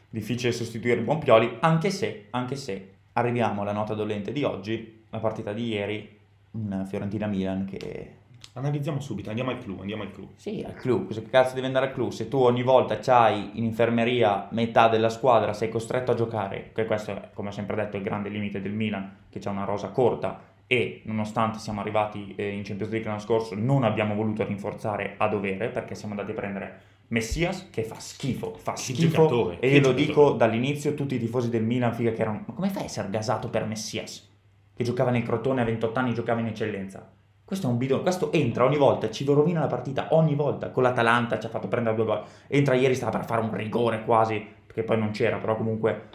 difficile 0.09 0.51
sostituire 0.51 1.01
Buonpioli, 1.01 1.57
anche 1.59 1.89
se, 1.89 2.27
anche 2.31 2.55
se 2.55 2.93
arriviamo 3.13 3.61
alla 3.61 3.71
nota 3.71 3.93
dolente 3.93 4.31
di 4.31 4.43
oggi, 4.43 5.03
la 5.09 5.19
partita 5.19 5.53
di 5.53 5.67
ieri, 5.69 6.17
un 6.51 6.85
Fiorentina-Milan 6.87 7.65
che... 7.65 8.13
Analizziamo 8.53 8.99
subito, 8.99 9.29
andiamo 9.29 9.51
al 9.51 9.59
clou, 9.59 9.79
andiamo 9.79 10.03
al 10.03 10.11
clou. 10.11 10.31
Sì, 10.35 10.63
al 10.65 10.73
clou, 10.73 11.05
cosa 11.05 11.21
cazzo 11.21 11.53
devi 11.53 11.67
andare 11.67 11.87
al 11.87 11.93
clou? 11.93 12.09
Se 12.09 12.27
tu 12.27 12.37
ogni 12.39 12.63
volta 12.63 12.99
c'hai 12.99 13.51
in 13.53 13.63
infermeria 13.63 14.47
metà 14.51 14.89
della 14.89 15.09
squadra, 15.09 15.53
sei 15.53 15.69
costretto 15.69 16.11
a 16.11 16.15
giocare, 16.15 16.71
che 16.73 16.85
questo 16.85 17.11
è, 17.11 17.29
come 17.33 17.49
ho 17.49 17.51
sempre 17.51 17.75
detto, 17.77 17.95
il 17.95 18.03
grande 18.03 18.27
limite 18.27 18.59
del 18.61 18.73
Milan, 18.73 19.15
che 19.29 19.39
c'ha 19.39 19.49
una 19.51 19.65
rosa 19.65 19.89
corta, 19.89 20.41
e 20.71 21.01
nonostante 21.05 21.57
siamo 21.57 21.79
arrivati 21.79 22.35
eh, 22.35 22.49
in 22.49 22.61
Champions 22.61 22.91
League 22.91 23.07
l'anno 23.09 23.19
scorso, 23.19 23.55
non 23.55 23.83
abbiamo 23.83 24.13
voluto 24.13 24.45
rinforzare 24.45 25.15
a 25.17 25.27
dovere, 25.27 25.69
perché 25.69 25.95
siamo 25.95 26.13
andati 26.13 26.29
a 26.29 26.35
prendere 26.35 26.81
Messias, 27.07 27.69
che 27.71 27.81
fa 27.83 27.99
schifo, 27.99 28.53
fa 28.53 28.73
Che 28.73 28.93
schifo, 28.93 28.99
giocatore, 28.99 29.55
e 29.55 29.67
che 29.67 29.67
io 29.67 29.81
lo 29.81 29.95
giocatore. 29.95 30.05
dico 30.05 30.31
dall'inizio, 30.33 30.93
tutti 30.93 31.15
i 31.15 31.19
tifosi 31.19 31.49
del 31.49 31.63
Milan, 31.63 31.91
figa, 31.95 32.11
che 32.11 32.21
erano, 32.21 32.43
ma 32.45 32.53
come 32.53 32.69
fai 32.69 32.83
a 32.83 32.85
essere 32.85 33.09
gasato 33.09 33.49
per 33.49 33.65
Messias? 33.65 34.29
Che 34.75 34.83
giocava 34.83 35.09
nel 35.09 35.23
Crotone 35.23 35.61
a 35.61 35.65
28 35.65 35.97
anni, 35.97 36.13
giocava 36.13 36.39
in 36.39 36.45
eccellenza. 36.45 37.11
Questo 37.43 37.65
è 37.65 37.71
un 37.71 37.77
bidone, 37.79 38.03
questo 38.03 38.31
entra 38.31 38.63
ogni 38.63 38.77
volta, 38.77 39.09
ci 39.09 39.25
rovina 39.25 39.59
la 39.59 39.65
partita 39.65 40.09
ogni 40.11 40.35
volta. 40.35 40.69
Con 40.69 40.83
l'Atalanta 40.83 41.39
ci 41.39 41.47
ha 41.47 41.49
fatto 41.49 41.67
prendere 41.67 41.95
due 41.95 42.05
gol. 42.05 42.23
Entra 42.47 42.75
ieri, 42.75 42.93
stava 42.93 43.17
per 43.17 43.25
fare 43.25 43.41
un 43.41 43.51
rigore 43.55 44.03
quasi, 44.05 44.45
perché 44.67 44.83
poi 44.83 44.99
non 44.99 45.09
c'era, 45.09 45.37
però 45.37 45.57
comunque 45.57 46.09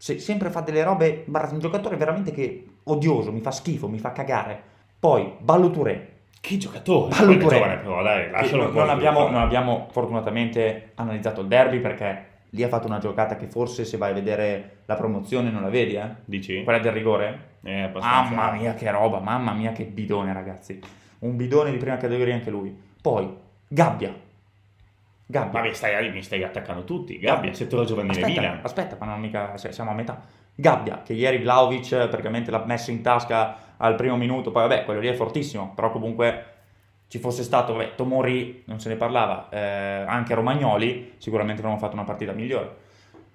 se- 0.00 0.18
sempre 0.18 0.48
fa 0.48 0.60
delle 0.62 0.82
robe. 0.82 1.24
Un 1.26 1.58
giocatore 1.58 1.96
veramente 1.96 2.32
che 2.32 2.64
odioso, 2.84 3.30
mi 3.32 3.40
fa 3.40 3.50
schifo, 3.50 3.86
mi 3.86 3.98
fa 3.98 4.12
cagare. 4.12 4.58
Poi 4.98 5.34
Ballo 5.38 5.70
Touré. 5.70 6.08
Che 6.40 6.56
giocatore! 6.56 7.14
Ballo 7.14 7.36
giovane 7.36 7.76
però, 7.76 8.02
dai, 8.02 8.30
lascialo 8.30 8.62
un 8.62 8.68
non, 8.68 8.72
po'. 8.72 8.80
non 8.80 8.88
abbiamo, 8.88 9.28
non 9.28 9.40
abbiamo 9.42 9.88
fortunatamente 9.90 10.92
analizzato 10.94 11.42
il 11.42 11.48
derby 11.48 11.80
perché 11.80 12.28
lì 12.48 12.62
ha 12.62 12.68
fatto 12.68 12.86
una 12.86 12.98
giocata 12.98 13.36
che 13.36 13.46
forse 13.46 13.84
se 13.84 13.98
vai 13.98 14.12
a 14.12 14.14
vedere 14.14 14.78
la 14.86 14.94
promozione 14.94 15.50
non 15.50 15.60
la 15.60 15.68
vedi, 15.68 15.96
eh? 15.96 16.08
Dici? 16.24 16.64
Quella 16.64 16.78
del 16.78 16.92
rigore? 16.92 17.58
Eh, 17.62 17.82
abbastanza. 17.82 18.34
Mamma 18.34 18.52
mia 18.56 18.72
che 18.72 18.90
roba, 18.90 19.20
mamma 19.20 19.52
mia 19.52 19.72
che 19.72 19.84
bidone 19.84 20.32
ragazzi. 20.32 20.80
Un 21.18 21.36
bidone 21.36 21.70
di 21.72 21.76
prima 21.76 21.98
categoria 21.98 22.34
anche 22.34 22.48
lui. 22.48 22.74
Poi, 23.02 23.28
Gabbia. 23.68 24.14
Gabbia. 25.30 25.60
Mi 25.60 25.74
stai, 25.74 26.10
mi 26.10 26.22
stai 26.22 26.42
attaccando 26.42 26.84
tutti. 26.84 27.18
Gabbia, 27.18 27.52
settore 27.52 27.84
giovanile 27.86 28.20
aspetta, 28.20 28.40
Milan. 28.40 28.60
Aspetta, 28.62 28.96
ma 28.98 29.06
non 29.06 29.20
mica, 29.20 29.56
se- 29.56 29.72
siamo 29.72 29.90
a 29.90 29.94
metà. 29.94 30.20
Gabbia, 30.54 31.02
che 31.02 31.12
ieri 31.12 31.38
Vlaovic 31.38 32.08
praticamente 32.08 32.50
l'ha 32.50 32.64
messo 32.66 32.90
in 32.90 33.00
tasca 33.00 33.76
al 33.76 33.94
primo 33.94 34.16
minuto, 34.16 34.50
poi 34.50 34.68
vabbè, 34.68 34.84
quello 34.84 35.00
lì 35.00 35.06
è 35.06 35.14
fortissimo, 35.14 35.72
però 35.74 35.90
comunque 35.90 36.44
ci 37.06 37.18
fosse 37.18 37.44
stato 37.44 37.74
vabbè, 37.74 37.94
Tomori, 37.94 38.64
non 38.66 38.80
se 38.80 38.88
ne 38.88 38.96
parlava, 38.96 39.48
eh, 39.50 40.04
anche 40.06 40.34
Romagnoli, 40.34 41.14
sicuramente 41.18 41.60
avremmo 41.62 41.78
fatto 41.78 41.94
una 41.94 42.04
partita 42.04 42.32
migliore. 42.32 42.76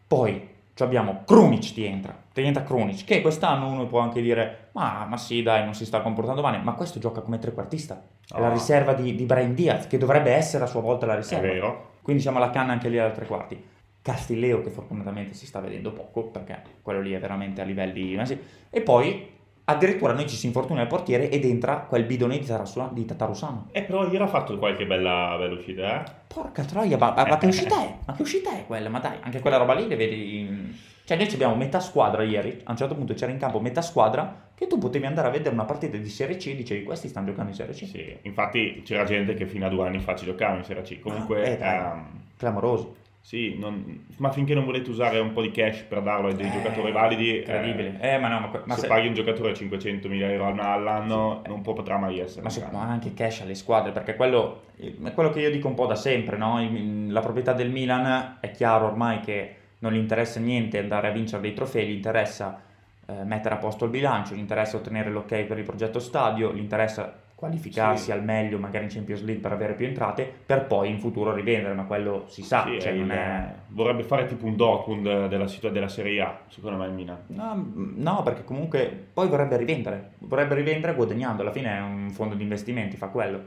Poi 0.06 0.50
abbiamo 0.84 1.22
Krunic 1.25 1.74
ti 1.74 1.86
entra, 1.86 2.15
ti 2.34 2.41
entra 2.41 2.63
Krunic, 2.63 3.03
che 3.05 3.22
quest'anno 3.22 3.70
uno 3.70 3.86
può 3.88 4.00
anche 4.00 4.22
dire, 4.22 4.70
ma, 4.74 5.05
ma 5.08 5.17
sì 5.17 5.41
dai, 5.41 5.63
non 5.63 5.74
si 5.74 5.86
sta 5.86 6.01
comportando 6.01 6.41
bene, 6.41 6.58
ma 6.58 6.74
questo 6.74 7.00
gioca 7.00 7.22
come 7.22 7.39
trequartista, 7.39 8.01
è 8.34 8.39
la 8.39 8.48
Ah. 8.48 8.51
riserva 8.53 8.94
di, 8.94 9.15
di 9.15 9.24
Brian 9.25 9.53
Diaz, 9.55 9.88
che 9.88 9.98
dovrebbe 9.98 10.32
essere 10.32 10.63
a 10.63 10.67
sua 10.67 10.82
volta 10.82 11.05
la 11.05 11.13
È 11.13 11.17
riserva. 11.17 11.48
vero. 11.48 11.89
Quindi 12.01 12.22
siamo 12.22 12.38
alla 12.38 12.50
canna 12.50 12.74
anche 12.74 12.89
lì 12.89 13.00
alle 13.00 13.13
tre 13.13 13.25
quarti. 13.25 13.63
Castilleo 14.01 14.62
che 14.62 14.70
fortunatamente 14.70 15.34
si 15.34 15.48
sta 15.48 15.60
vedendo 15.60 15.91
poco 15.91 16.25
perché 16.25 16.62
quello 16.84 17.01
lì 17.01 17.13
è 17.13 17.20
veramente 17.20 17.62
a 17.62 17.63
livelli... 17.63 18.24
sì. 18.25 18.38
E 18.70 18.82
poi 18.82 19.34
addirittura 19.66 20.14
noi 20.14 20.28
ci 20.28 20.36
si 20.36 20.46
infortuna 20.46 20.82
il 20.82 20.88
portiere 20.88 21.30
ed 21.30 21.44
entra 21.46 21.78
quel 21.80 22.04
bidone 22.04 22.38
di, 22.40 22.46
Tarasula- 22.46 22.90
di 22.92 23.06
Tatarusano. 23.06 23.68
Eh, 23.72 23.84
però 23.84 24.04
ieri 24.06 24.24
ha 24.24 24.28
fatto 24.28 24.58
qualche 24.58 24.86
bella, 24.86 25.36
bella 25.38 25.54
uscita, 25.54 26.02
eh? 26.06 26.12
Porca 26.28 26.64
troia, 26.64 26.98
ma, 26.98 27.14
ma- 27.16 27.38
che 27.38 27.48
uscita 27.48 27.82
è? 27.82 27.96
Ma 28.06 28.14
che 28.14 28.22
uscita 28.22 28.52
è 28.52 28.66
quella? 28.66 28.90
Ma 28.90 29.00
dai, 29.00 29.18
anche 29.22 29.40
quella 29.40 29.58
roba 29.58 29.74
lì 29.74 29.88
le 29.88 29.96
vedi... 29.96 30.94
Cioè 31.06 31.18
noi 31.18 31.32
abbiamo 31.32 31.54
metà 31.54 31.80
squadra 31.80 32.24
ieri, 32.24 32.62
a 32.64 32.72
un 32.72 32.78
certo 32.78 32.96
punto 32.96 33.14
c'era 33.14 33.32
in 33.32 33.38
campo 33.38 33.60
metà 33.60 33.84
squadra 33.84 34.50
che 34.56 34.66
tu 34.66 34.80
potevi 34.80 35.06
andare 35.06 35.28
a 35.28 35.30
vedere 35.30 35.54
una 35.54 35.64
partita 35.66 35.98
di 35.98 36.10
Serie 36.10 36.38
C 36.38 36.48
e 36.48 36.56
dicevi 36.56 36.84
questi 36.84 37.10
stanno 37.10 37.28
giocando 37.28 37.52
in 37.52 37.56
Serie 37.56 37.76
C. 37.76 37.86
Sì, 37.86 38.18
infatti 38.24 38.82
c'era 38.84 39.04
gente 39.04 39.36
che 39.36 39.46
fino 39.46 39.68
a 39.68 39.70
due 39.70 39.86
anni 39.86 40.00
fa 40.00 40.16
ci 40.16 40.26
giocava 40.26 40.58
in 40.58 40.64
Serie 40.64 40.82
C. 40.82 41.00
Comunque, 41.00 41.60
Ah, 41.60 41.68
eh, 41.72 41.76
ehm, 41.78 42.08
Clamoroso. 42.38 42.96
Sì, 43.25 43.58
non- 43.58 44.05
ma 44.17 44.29
finché 44.32 44.53
non 44.53 44.65
volete 44.65 44.91
usare 44.91 45.17
un 45.17 45.34
po' 45.34 45.41
di 45.41 45.50
cash 45.50 45.82
per 45.82 46.03
darlo 46.03 46.27
ai 46.27 46.36
dei 46.36 46.46
Eh, 46.46 46.51
giocatori 46.51 46.91
validi, 46.91 47.38
Incredibile. 47.38 47.98
Eh, 48.00 48.20
ma 48.20 48.27
no, 48.27 48.39
ma, 48.39 48.62
ma 48.65 48.75
se, 48.75 48.82
se- 48.82 48.88
paghi 48.88 49.08
un 49.08 49.15
giocatore 49.15 49.55
500.000 49.55 50.29
euro 50.29 50.46
all'anno, 50.46 51.41
Sì. 51.44 51.50
non 51.50 51.63
può, 51.63 51.74
potrà 51.74 51.98
mai 51.98 52.20
essere. 52.20 52.44
Ma, 52.44 52.50
se- 52.51 52.67
ma 52.72 52.82
anche 52.84 53.15
cash 53.15 53.41
alle 53.41 53.55
squadre, 53.55 53.91
perché 53.91 54.15
quello 54.15 54.62
è 54.77 55.12
quello 55.12 55.32
che 55.32 55.39
io 55.39 55.50
dico 55.50 55.67
un 55.67 55.74
po' 55.74 55.88
da 55.88 55.96
sempre, 55.96 56.38
no? 56.38 56.60
La 57.08 57.22
proprietà 57.22 57.53
del 57.53 57.72
Milan 57.72 58.38
è 58.41 58.51
chiaro 58.51 58.86
ormai 58.86 59.22
che 59.22 59.55
non 59.79 59.91
gli 59.94 59.98
interessa 59.98 60.39
niente 60.39 60.77
andare 60.77 61.08
a 61.08 61.12
vincere 61.12 61.41
dei 61.41 61.53
trofei, 61.55 61.88
gli 61.88 61.96
interessa 61.96 62.62
eh, 63.08 63.24
mettere 63.24 63.55
a 63.55 63.58
posto 63.58 63.86
il 63.86 63.89
bilancio, 63.91 64.36
gli 64.36 64.39
interessa 64.39 64.77
ottenere 64.77 65.10
l'ok 65.10 65.46
per 65.46 65.58
il 65.58 65.63
progetto 65.63 65.98
stadio, 65.98 66.53
gli 66.53 66.60
interessa 66.60 67.12
qualificarsi 67.36 68.06
Sì. 68.06 68.12
al 68.12 68.24
meglio 68.24 68.58
magari 68.58 68.86
in 68.86 68.89
Champions 68.92 69.22
League 69.24 69.42
per 69.42 69.51
avere 69.51 69.74
più 69.74 69.86
entrate, 69.86 70.32
per 70.46 70.65
poi 70.65 70.89
in 70.89 71.00
futuro 71.00 71.34
rivendere, 71.34 71.74
ma 71.74 71.84
quello 71.84 72.25
si 72.27 72.42
sa, 72.44 72.63
Sì, 72.65 72.80
cioè 72.80 72.92
il- 72.94 73.08
è... 73.10 73.54
Vorrebbe 73.68 74.04
fare 74.04 74.25
tipo 74.25 74.46
un 74.46 74.56
Dortmund 74.56 75.27
della, 75.27 75.48
situa- 75.48 75.70
della 75.70 75.89
Serie 75.89 76.22
A, 76.22 76.39
secondo 76.48 76.77
me 76.77 76.86
il 76.86 76.94
Milan. 76.94 77.18
No, 77.27 77.72
no, 77.75 78.24
perché 78.24 78.44
comunque 78.46 78.86
poi 79.13 79.27
vorrebbe 79.27 79.58
rivendere, 79.58 80.12
vorrebbe 80.20 80.56
rivendere 80.56 80.96
guadagnando, 80.96 81.42
alla 81.42 81.51
fine 81.51 81.75
è 81.77 81.82
un 81.82 82.10
fondo 82.12 82.36
di 82.36 82.44
investimenti, 82.44 82.96
fa 82.96 83.08
quello. 83.08 83.42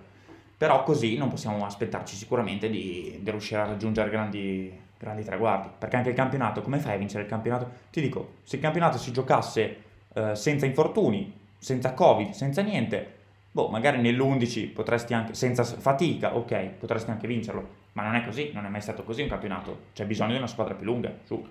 Però 0.59 0.83
così 0.83 1.17
non 1.17 1.29
possiamo 1.29 1.65
aspettarci 1.65 2.15
sicuramente 2.17 2.69
di, 2.69 3.19
di 3.21 3.31
riuscire 3.31 3.61
a 3.61 3.65
raggiungere 3.67 4.11
grandi, 4.11 4.71
grandi 4.99 5.23
traguardi, 5.25 5.69
perché 5.79 5.97
anche 5.97 6.09
il 6.11 6.15
campionato, 6.17 6.61
come 6.63 6.79
fai 6.79 6.95
a 6.95 6.99
vincere 6.99 7.23
il 7.23 7.29
campionato? 7.29 7.71
Ti 7.91 8.01
dico, 8.01 8.33
se 8.43 8.57
il 8.57 8.63
campionato 8.63 8.99
si 8.99 9.13
giocasse 9.13 9.77
eh, 10.13 10.35
senza 10.35 10.67
infortuni, 10.67 11.33
senza 11.57 11.95
covid, 11.95 12.31
senza 12.31 12.61
niente, 12.63 13.15
boh, 13.51 13.69
magari 13.69 14.01
nell'11 14.01 14.73
potresti 14.73 15.15
anche, 15.15 15.35
senza 15.35 15.65
fatica, 15.65 16.37
ok, 16.37 16.65
potresti 16.79 17.11
anche 17.11 17.27
vincerlo, 17.27 17.67
ma 17.93 18.03
non 18.05 18.15
è 18.15 18.25
così, 18.25 18.51
non 18.55 18.65
è 18.65 18.69
mai 18.69 18.81
stato 18.81 19.03
così 19.03 19.23
un 19.23 19.29
campionato, 19.29 19.79
c'è 19.95 20.05
bisogno 20.05 20.33
di 20.33 20.39
una 20.39 20.47
squadra 20.47 20.75
più 20.75 20.85
lunga, 20.87 21.13
su. 21.25 21.45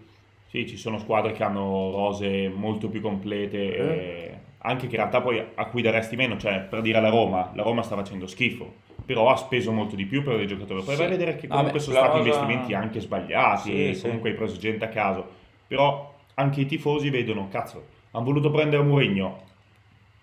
Sì, 0.50 0.66
ci 0.66 0.77
sono 0.77 0.98
squadre 0.98 1.34
che 1.34 1.44
hanno 1.44 1.92
rose 1.92 2.48
molto 2.48 2.88
più 2.88 3.01
complete, 3.01 3.75
Eh. 3.75 3.82
e 3.84 4.38
anche 4.60 4.88
che 4.88 4.96
in 4.96 5.01
realtà 5.01 5.22
poi 5.22 5.44
a 5.56 5.66
cui 5.66 5.82
daresti 5.82 6.16
meno, 6.16 6.38
cioè 6.38 6.62
per 6.62 6.82
dire 6.82 7.01
la 7.01 7.10
Roma, 7.10 7.51
la 7.54 7.63
Roma 7.63 7.82
sta 7.82 7.96
facendo 7.96 8.27
schifo, 8.27 8.74
però 9.06 9.30
ha 9.30 9.36
speso 9.36 9.74
molto 9.74 9.96
di 9.98 10.06
più 10.06 10.24
per 10.24 10.38
dei 10.38 10.48
giocatori. 10.48 10.82
Poi 10.84 10.94
Sì. 10.94 10.98
vai 11.01 11.08
a 11.08 11.10
vedere 11.10 11.36
che 11.36 11.48
Vabbè, 11.48 11.56
comunque 11.58 11.80
sono 11.82 11.96
la 12.00 12.04
stati 12.06 12.18
rosa- 12.20 12.30
investimenti 12.30 12.74
anche 12.74 13.00
sbagliati, 13.01 13.70
Sì, 13.88 13.94
sì. 13.96 14.01
comunque 14.04 14.30
hai 14.30 14.36
preso 14.38 14.58
gente 14.58 14.86
a 14.86 14.89
caso, 14.89 15.25
però 15.68 16.16
anche 16.36 16.62
i 16.62 16.66
tifosi 16.66 17.10
vedono, 17.10 17.50
cazzo, 17.50 17.86
hanno 18.12 18.24
voluto 18.24 18.50
prendere 18.50 18.82
Mourinho, 18.84 19.42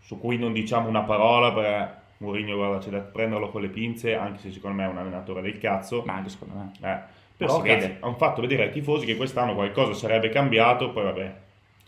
su 0.04 0.18
cui 0.18 0.36
non 0.36 0.52
diciamo 0.52 0.88
una 0.88 1.02
parola 1.02 1.52
perché 1.52 2.02
Mourinho 2.18 2.56
guarda 2.56 2.78
c'è 2.78 2.90
da 2.90 2.98
prenderlo 2.98 3.50
con 3.50 3.62
le 3.62 3.68
pinze, 3.68 4.14
anche 4.14 4.38
se 4.38 4.52
secondo 4.52 4.76
me 4.76 4.84
è 4.84 4.88
un 4.88 4.98
allenatore 4.98 5.40
del 5.40 5.58
cazzo. 5.58 6.02
Ma 6.04 6.14
anche 6.14 6.28
secondo 6.28 6.54
me. 6.54 6.72
Eh, 6.80 6.98
però 7.36 7.60
vede. 7.60 7.96
hanno 8.00 8.14
fatto 8.14 8.40
vedere 8.40 8.64
ai 8.64 8.70
tifosi 8.70 9.06
che 9.06 9.16
quest'anno 9.16 9.54
qualcosa 9.54 9.92
sarebbe 9.94 10.28
cambiato, 10.28 10.90
poi 10.90 11.04
vabbè, 11.04 11.34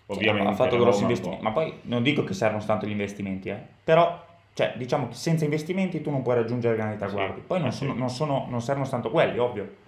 ovviamente 0.07 0.51
ha 0.51 0.55
fatto 0.55 0.77
grossi 0.77 1.03
investimenti, 1.03 1.43
ma 1.43 1.53
poi 1.53 1.73
non 1.83 2.03
dico 2.03 2.25
che 2.25 2.35
servono 2.35 2.65
tanto 2.65 2.87
gli 2.87 2.91
investimenti, 2.91 3.49
eh. 3.51 3.61
però 3.85 4.25
cioè, 4.55 4.73
diciamo 4.77 5.09
che 5.09 5.15
senza 5.15 5.45
investimenti 5.45 6.01
tu 6.01 6.11
non 6.11 6.23
puoi 6.23 6.37
raggiungere 6.37 6.75
grandi 6.75 6.97
traguardi. 6.97 7.41
Sì, 7.41 7.47
poi 7.47 7.59
non, 7.59 7.69
eh 7.69 7.73
sì. 7.73 7.79
sono- 7.79 7.95
non 7.95 8.09
sono- 8.09 8.47
non 8.49 8.61
servono 8.63 8.89
tanto 8.89 9.11
quelli, 9.11 9.39
ovvio. 9.39 9.85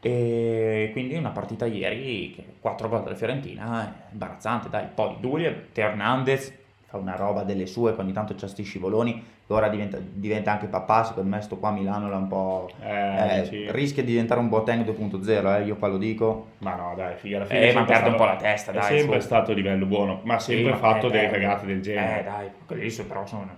E 0.00 0.88
quindi 0.92 1.14
una 1.14 1.30
partita 1.30 1.66
ieri, 1.66 2.32
che 2.34 2.44
4 2.58 2.88
gol 2.88 3.02
della 3.04 3.14
Fiorentina, 3.14 3.86
è 3.86 4.12
imbarazzante, 4.12 4.68
dai. 4.68 4.86
Poi 4.92 5.16
Dulia, 5.20 5.54
Teo 5.72 5.88
Hernandez 5.90 6.60
fa 6.92 6.98
una 6.98 7.16
roba 7.16 7.42
delle 7.42 7.64
sue, 7.64 7.94
che 7.94 8.00
ogni 8.02 8.12
tanto 8.12 8.34
c'ha 8.36 8.46
sti 8.46 8.62
scivoloni, 8.64 9.24
che 9.46 9.52
ora 9.54 9.68
diventa, 9.68 9.96
diventa 9.98 10.52
anche 10.52 10.66
papà, 10.66 11.04
secondo 11.04 11.30
me 11.34 11.40
sto 11.40 11.56
qua 11.56 11.70
a 11.70 11.72
Milano 11.72 12.10
l'ha 12.10 12.18
un 12.18 12.28
po'... 12.28 12.70
Eh, 12.82 13.38
eh, 13.38 13.40
dici- 13.40 13.70
rischia 13.70 14.02
di 14.02 14.10
diventare 14.10 14.40
un 14.40 14.50
Boateng 14.50 14.84
2.0, 14.84 15.56
eh, 15.56 15.64
io 15.64 15.76
qua 15.76 15.88
lo 15.88 15.96
dico. 15.96 16.48
Ma 16.58 16.74
no, 16.74 16.92
dai, 16.94 17.16
figa, 17.16 17.36
alla 17.38 17.46
fine 17.46 17.60
Eh, 17.60 17.70
è 17.70 17.74
ma 17.74 17.84
perde 17.84 18.10
un 18.10 18.16
po' 18.16 18.24
la 18.26 18.36
testa, 18.36 18.72
È 18.72 18.74
dai, 18.74 18.98
sempre 18.98 19.20
su. 19.20 19.26
stato 19.26 19.52
a 19.52 19.54
livello 19.54 19.86
buono, 19.86 20.20
ma 20.24 20.34
ha 20.34 20.38
sempre 20.38 20.74
Sì, 20.74 20.78
fatto 20.78 21.06
eh, 21.06 21.10
delle 21.10 21.30
cagate 21.30 21.64
del 21.66 21.80
genere. 21.80 22.20
Eh 22.20 22.24
dai, 22.24 22.50
quelli 22.66 22.82
lì 22.90 23.02
però 23.04 23.24
sono... 23.26 23.48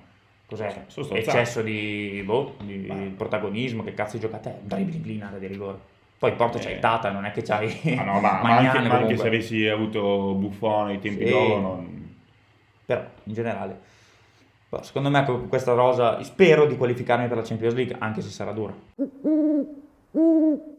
Cos'è? 0.47 0.85
Sono. 0.87 1.09
Eccesso 1.15 1.61
di, 1.63 2.23
boh, 2.25 2.55
di 2.63 2.85
Ma- 2.87 2.95
protagonismo, 3.17 3.83
che 3.83 3.95
cazzo 3.95 4.17
gioca 4.19 4.37
a 4.37 4.41
te? 4.41 4.55
Dribbling 4.63 5.07
in 5.07 5.23
area 5.25 5.39
di 5.41 5.47
rigore. 5.49 5.79
Poi 6.21 6.33
Porto 6.35 6.59
c'hai 6.59 6.75
Eh. 6.75 6.79
Tata, 6.79 7.11
non 7.11 7.25
è 7.25 7.33
che 7.33 7.43
c'hai... 7.43 7.95
Ma 7.97 8.05
no, 8.05 8.21
ma, 8.21 8.39
ma 8.45 8.57
anche, 8.59 8.79
anche 8.79 9.17
se 9.17 9.27
avessi 9.27 9.67
avuto 9.67 10.35
Buffone 10.35 10.93
ai 10.93 10.99
tempi 11.01 11.25
Sì. 11.25 11.31
d'oro, 11.31 11.61
non... 11.61 12.04
Però, 12.85 13.05
in 13.25 13.33
generale... 13.33 13.81
boh, 14.69 14.83
secondo 14.83 15.11
me 15.11 15.25
con 15.25 15.49
questa 15.49 15.73
rosa 15.73 16.23
spero 16.23 16.67
di 16.67 16.77
qualificarmi 16.77 17.29
per 17.29 17.37
la 17.39 17.43
Champions 17.43 17.75
League, 17.75 17.97
anche 17.99 18.21
se 18.21 18.31
sarà 18.31 18.53
dura. 18.53 18.75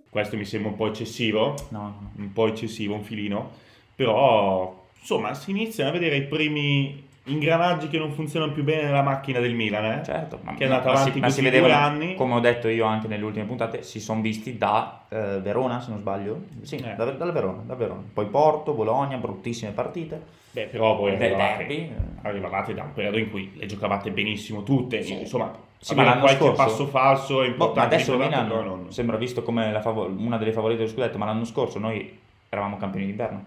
questo 0.09 0.37
mi 0.37 0.45
sembra 0.45 0.69
un 0.69 0.77
po' 0.77 0.87
eccessivo, 0.87 1.55
no, 1.69 1.79
no. 1.79 2.11
un 2.17 2.31
po' 2.31 2.47
eccessivo, 2.47 2.93
un 2.93 3.03
filino, 3.03 3.51
però 3.95 4.87
insomma 4.99 5.33
si 5.33 5.51
iniziano 5.51 5.89
a 5.89 5.93
vedere 5.93 6.15
i 6.17 6.23
primi 6.23 7.03
ingranaggi 7.25 7.87
che 7.87 7.97
non 7.97 8.11
funzionano 8.11 8.51
più 8.51 8.63
bene 8.63 8.83
nella 8.83 9.01
macchina 9.01 9.39
del 9.39 9.53
Milan, 9.53 9.85
eh? 9.85 10.03
Certo, 10.03 10.39
ma, 10.43 10.53
Che 10.53 10.63
è 10.63 10.67
andata 10.67 10.85
ma 10.91 10.91
avanti 10.99 11.11
si, 11.13 11.19
ma 11.19 11.29
si 11.29 11.41
così 11.41 11.49
vedevano, 11.55 11.73
due 11.73 11.81
anni. 12.05 12.15
come 12.15 12.33
ho 12.35 12.39
detto 12.39 12.67
io 12.67 12.85
anche 12.85 13.07
nelle 13.07 13.23
ultime 13.23 13.45
puntate, 13.45 13.83
si 13.83 13.99
sono 13.99 14.21
visti 14.21 14.57
da 14.57 15.01
eh, 15.09 15.39
Verona, 15.41 15.79
se 15.81 15.89
non 15.89 15.99
sbaglio. 15.99 16.41
Sì, 16.61 16.75
Eh. 16.75 16.95
da, 16.95 17.05
dalla 17.11 17.31
Verona, 17.31 17.61
da 17.65 17.75
Verona. 17.75 18.01
Poi 18.13 18.25
Porto, 18.27 18.73
Bologna, 18.73 19.17
bruttissime 19.17 19.71
partite. 19.71 20.21
Beh, 20.51 20.65
però 20.67 20.95
voi 20.95 21.17
De- 21.17 21.25
arrivavate, 21.25 21.57
derby. 21.65 21.91
arrivavate 22.21 22.73
da 22.73 22.83
un 22.83 22.93
periodo 22.93 23.17
in 23.17 23.29
cui 23.29 23.51
le 23.55 23.65
giocavate 23.65 24.11
benissimo 24.11 24.63
tutte, 24.63 25.01
Sì. 25.03 25.19
insomma, 25.19 25.51
Sì, 25.79 25.93
ma 25.95 26.03
l'anno 26.03 26.21
qualche 26.21 26.37
scorso- 26.45 26.63
passo 26.63 26.85
falso 26.87 27.41
è 27.41 27.45
Boh, 27.47 27.51
importante. 27.51 27.79
ma 27.79 27.85
adesso 27.95 28.17
Milan 28.17 28.47
non- 28.47 28.91
sembra 28.91 29.17
visto 29.17 29.43
come 29.43 29.71
la 29.71 29.81
favo- 29.81 30.05
una 30.17 30.37
delle 30.37 30.53
favorite 30.53 30.79
dello 30.79 30.91
scudetto, 30.91 31.17
ma 31.17 31.25
l'anno 31.25 31.43
scorso 31.43 31.77
noi 31.79 32.17
eravamo 32.49 32.77
campioni 32.77 33.05
d'inverno. 33.07 33.45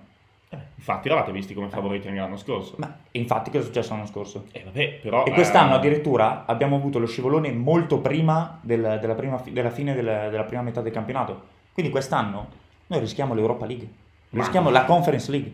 Eh, 0.50 0.56
infatti 0.76 1.08
eravate 1.08 1.30
visti 1.32 1.52
come 1.54 1.68
favoriti 1.68 2.08
anche 2.08 2.20
l'anno 2.20 2.36
scorso. 2.36 2.74
Ma 2.78 2.96
infatti 3.12 3.50
cosa 3.50 3.62
è 3.62 3.66
successo 3.66 3.92
l'anno 3.94 4.06
scorso? 4.06 4.44
Eh, 4.52 4.62
vabbè, 4.64 5.00
però... 5.02 5.24
E 5.24 5.32
quest'anno 5.32 5.72
eh, 5.72 5.76
addirittura 5.76 6.44
abbiamo 6.46 6.76
avuto 6.76 6.98
lo 6.98 7.06
scivolone 7.06 7.52
molto 7.52 7.98
prima 8.00 8.58
del- 8.62 8.98
della, 9.00 9.14
prima 9.14 9.42
della 9.50 9.70
fine 9.70 9.94
del- 9.94 10.28
della 10.30 10.44
prima 10.44 10.62
metà 10.62 10.80
del 10.80 10.92
campionato. 10.92 11.42
Quindi 11.74 11.92
quest'anno 11.92 12.48
noi 12.86 13.00
rischiamo 13.00 13.34
l'Europa 13.34 13.66
League, 13.66 13.86
Ma- 14.30 14.40
rischiamo 14.42 14.70
la 14.70 14.84
Conference 14.84 15.30
League. 15.30 15.52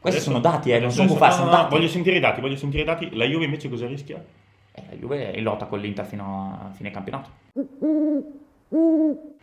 Questi 0.00 0.20
sono 0.20 0.38
dati, 0.38 0.70
eh, 0.70 0.78
non 0.78 0.92
sono 0.92 1.08
bufali, 1.08 1.34
no, 1.34 1.38
no, 1.40 1.44
no, 1.50 1.56
dati. 1.56 1.74
voglio 1.74 1.88
sentire 1.88 2.16
i 2.16 2.20
dati, 2.20 2.40
voglio 2.40 2.56
sentire 2.56 2.82
i 2.82 2.86
dati. 2.86 3.14
La 3.16 3.24
Juve 3.24 3.44
invece 3.44 3.68
cosa 3.68 3.86
rischia? 3.88 4.24
Eh, 4.72 4.82
la 4.90 4.96
Juve 4.96 5.32
è 5.32 5.36
in 5.36 5.42
lotta 5.42 5.66
con 5.66 5.80
l'Inter 5.80 6.06
fino 6.06 6.56
a 6.62 6.70
fine 6.72 6.90
campionato. 6.92 7.30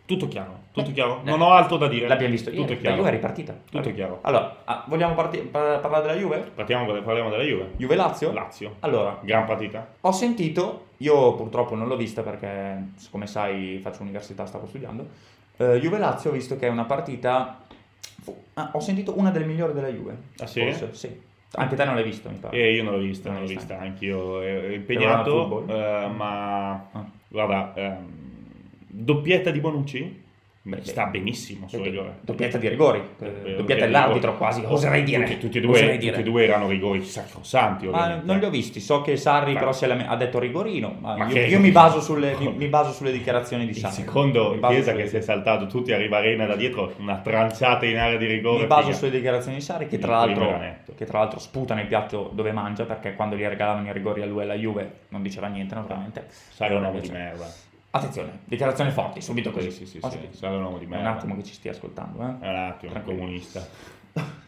Tutto 0.06 0.28
chiaro, 0.28 0.58
tutto 0.72 0.90
Eh, 0.90 0.92
chiaro. 0.92 1.20
eh, 1.24 1.28
Non 1.28 1.40
ho 1.40 1.50
altro 1.52 1.76
da 1.76 1.88
dire. 1.88 2.06
L'abbiamo 2.06 2.32
visto 2.32 2.50
Tutto 2.50 2.62
ieri, 2.62 2.72
è 2.72 2.76
la 2.76 2.80
chiaro. 2.82 2.96
Juve 2.98 3.08
è 3.08 3.12
ripartita. 3.12 3.54
Tutto 3.70 3.92
chiaro. 3.92 4.18
Allora, 4.22 4.56
ah, 4.64 4.84
vogliamo 4.86 5.14
parti- 5.14 5.38
par- 5.38 5.80
parlare 5.80 6.06
della 6.06 6.18
Juve? 6.18 6.38
Partiamo, 6.54 6.86
parliamo 7.02 7.28
della 7.30 7.42
Juve. 7.42 7.72
Juve-Lazio? 7.76 8.32
Lazio. 8.32 8.76
Allora, 8.80 9.18
Gran 9.22 9.44
partita. 9.46 9.84
ho 10.00 10.12
sentito, 10.12 10.86
io 10.98 11.34
purtroppo 11.34 11.74
non 11.74 11.88
l'ho 11.88 11.96
vista 11.96 12.22
perché, 12.22 12.90
come 13.10 13.26
sai, 13.26 13.80
faccio 13.82 14.02
università, 14.02 14.46
stavo 14.46 14.66
studiando. 14.66 15.08
Eh, 15.56 15.80
Juve-Lazio 15.80 16.30
ho 16.30 16.32
visto 16.32 16.56
che 16.56 16.66
è 16.68 16.70
una 16.70 16.84
partita... 16.84 17.62
fu- 18.22 18.36
ah, 18.54 18.70
ho 18.74 18.80
sentito 18.80 19.18
una 19.18 19.30
delle 19.30 19.44
migliori 19.46 19.72
della 19.72 19.88
Juve. 19.88 20.16
Ah, 20.38 20.46
sì? 20.46 20.60
Forse, 20.60 20.90
sì. 20.92 21.20
Anche 21.58 21.74
te 21.74 21.84
non 21.84 21.94
l'hai 21.94 22.04
visto, 22.04 22.28
mi 22.28 22.36
pare. 22.36 22.56
E 22.56 22.72
io 22.74 22.82
non 22.84 22.92
l'ho 22.92 22.98
vista, 23.00 23.28
Non 23.30 23.38
non 23.38 23.46
l'ho 23.46 23.52
vista, 23.52 23.74
vista. 23.74 23.88
anch'io 23.88 24.40
ero 24.42 24.60
Però 24.60 24.72
impegnato, 24.74 25.64
eh, 25.68 26.06
ma 26.14 26.70
Ah. 26.92 27.04
guarda, 27.28 27.72
ehm, 27.74 28.24
doppietta 28.96 29.50
di 29.50 29.60
Bonucci, 29.60 30.24
Beh, 30.66 30.80
sta 30.82 31.06
benissimo 31.06 31.68
sul 31.68 31.82
rigore. 31.82 32.18
Doppietta 32.22 32.58
di 32.58 32.68
rigori, 32.68 33.00
eh, 33.20 33.54
doppietta 33.56 33.84
dell'arbitro 33.84 34.36
quasi, 34.36 34.64
oserei 34.66 35.04
dire. 35.04 35.24
Tutti, 35.24 35.38
tutti, 35.38 35.58
e 35.58 35.60
due, 35.60 35.96
tutti 35.96 36.08
e 36.08 36.22
due 36.24 36.42
erano 36.42 36.66
rigori 36.66 37.04
sacrosanti. 37.04 37.86
Ma 37.86 38.00
ovviamente. 38.02 38.26
non 38.26 38.38
li 38.40 38.44
ho 38.46 38.50
visti, 38.50 38.80
so 38.80 39.00
che 39.00 39.16
Sarri 39.16 39.52
Ma- 39.52 39.60
però 39.60 39.78
è 39.78 39.86
lame- 39.86 40.08
ha 40.08 40.16
detto 40.16 40.40
rigorino, 40.40 40.96
ma, 40.98 41.16
Ma 41.16 41.28
io, 41.28 41.46
io 41.46 41.60
mi, 41.60 41.70
baso 41.70 42.00
sulle, 42.02 42.34
mi, 42.36 42.52
mi 42.52 42.66
baso 42.66 42.90
sulle 42.90 43.12
dichiarazioni 43.12 43.64
di 43.64 43.74
Sarri. 43.74 43.94
secondo 43.94 44.58
Chiesa 44.60 44.92
che 44.92 45.06
si 45.06 45.16
è 45.18 45.20
saltato 45.20 45.66
tutti 45.66 45.92
a 45.92 45.98
Rivarena 45.98 46.46
da 46.46 46.56
dietro, 46.56 46.94
una 46.98 47.18
tranciata 47.18 47.86
in 47.86 47.98
area 47.98 48.18
di 48.18 48.26
rigore. 48.26 48.62
Mi 48.62 48.66
baso 48.66 48.86
figa. 48.86 48.96
sulle 48.96 49.10
dichiarazioni 49.12 49.58
di 49.58 49.62
Sarri 49.62 49.86
che 49.86 49.98
tra, 49.98 50.26
che 50.96 51.04
tra 51.04 51.18
l'altro 51.20 51.38
sputa 51.38 51.74
nel 51.74 51.86
piatto 51.86 52.32
dove 52.34 52.50
mangia 52.50 52.86
perché 52.86 53.14
quando 53.14 53.36
gli 53.36 53.44
regalavano 53.44 53.88
i 53.88 53.92
rigori 53.92 54.22
a 54.22 54.26
lui 54.26 54.40
e 54.40 54.42
alla 54.42 54.54
Juve 54.54 54.90
non 55.10 55.22
diceva 55.22 55.46
niente 55.46 55.76
naturalmente. 55.76 56.24
Sarà 56.28 56.74
un 56.74 56.82
uomo 56.82 56.98
di 56.98 57.08
merda. 57.08 57.66
Attenzione, 57.96 58.40
dichiarazioni 58.44 58.90
forti, 58.90 59.20
subito 59.20 59.50
così. 59.50 59.70
Sì, 59.70 59.86
sì, 59.86 60.00
sì, 60.02 60.10
sì, 60.10 60.28
sarà 60.32 60.56
un 60.56 60.64
uomo 60.64 60.78
di 60.78 60.84
Un 60.84 60.90
merda. 60.90 61.12
attimo 61.12 61.36
che 61.36 61.44
ci 61.44 61.54
stia 61.54 61.70
ascoltando. 61.72 62.20
Eh? 62.22 62.46
È 62.46 62.48
un 62.48 62.56
attimo, 62.56 62.92
Tranquillo. 62.92 63.18
comunista. 63.20 63.66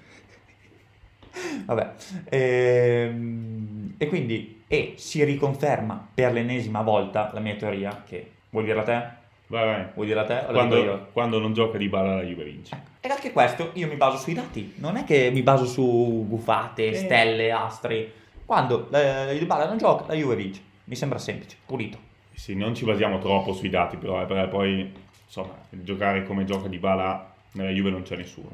Vabbè, 1.66 1.92
ehm, 2.28 3.94
e 3.98 4.06
quindi 4.08 4.62
e 4.66 4.94
si 4.96 5.22
riconferma 5.24 6.08
per 6.14 6.32
l'ennesima 6.32 6.82
volta 6.82 7.30
la 7.32 7.40
mia 7.40 7.54
teoria 7.54 8.02
che 8.06 8.32
vuoi 8.50 8.64
dirla 8.64 8.82
te? 8.82 9.16
Vai, 9.46 9.64
vai. 9.64 9.86
Vuoi 9.94 10.06
dirla 10.06 10.24
te? 10.24 10.44
o 10.46 10.50
la 10.52 10.62
dico 10.64 10.76
io? 10.76 10.82
Quando, 10.84 11.08
quando 11.12 11.38
non 11.38 11.52
gioca 11.54 11.78
di 11.78 11.88
balla 11.88 12.16
la 12.16 12.22
Juve 12.22 12.44
vince. 12.44 12.74
Ecco, 12.74 12.88
E 13.00 13.08
anche 13.08 13.32
questo 13.32 13.70
io 13.74 13.86
mi 13.86 13.96
baso 13.96 14.18
sui 14.18 14.34
dati, 14.34 14.74
non 14.76 14.96
è 14.96 15.04
che 15.04 15.30
mi 15.32 15.42
baso 15.42 15.64
su 15.64 16.26
gufate, 16.28 16.88
Eh. 16.88 16.94
stelle, 16.94 17.50
astri. 17.52 18.12
Quando 18.44 18.88
la, 18.90 19.24
la 19.26 19.32
Dybala 19.32 19.66
non 19.66 19.78
gioca, 19.78 20.04
la 20.08 20.14
Juve 20.14 20.36
vince. 20.36 20.60
Mi 20.84 20.96
sembra 20.96 21.18
semplice, 21.18 21.56
pulito. 21.64 21.98
Sì, 22.38 22.54
non 22.54 22.72
ci 22.72 22.84
basiamo 22.84 23.18
troppo 23.18 23.52
sui 23.52 23.68
dati, 23.68 23.96
però, 23.96 24.22
eh, 24.22 24.26
perché 24.26 24.48
poi, 24.48 24.92
insomma, 25.26 25.54
giocare 25.70 26.22
come 26.22 26.44
gioca 26.44 26.68
di 26.68 26.78
balla 26.78 27.34
nella 27.52 27.70
Juve 27.70 27.90
non 27.90 28.02
c'è 28.02 28.16
nessuno. 28.16 28.48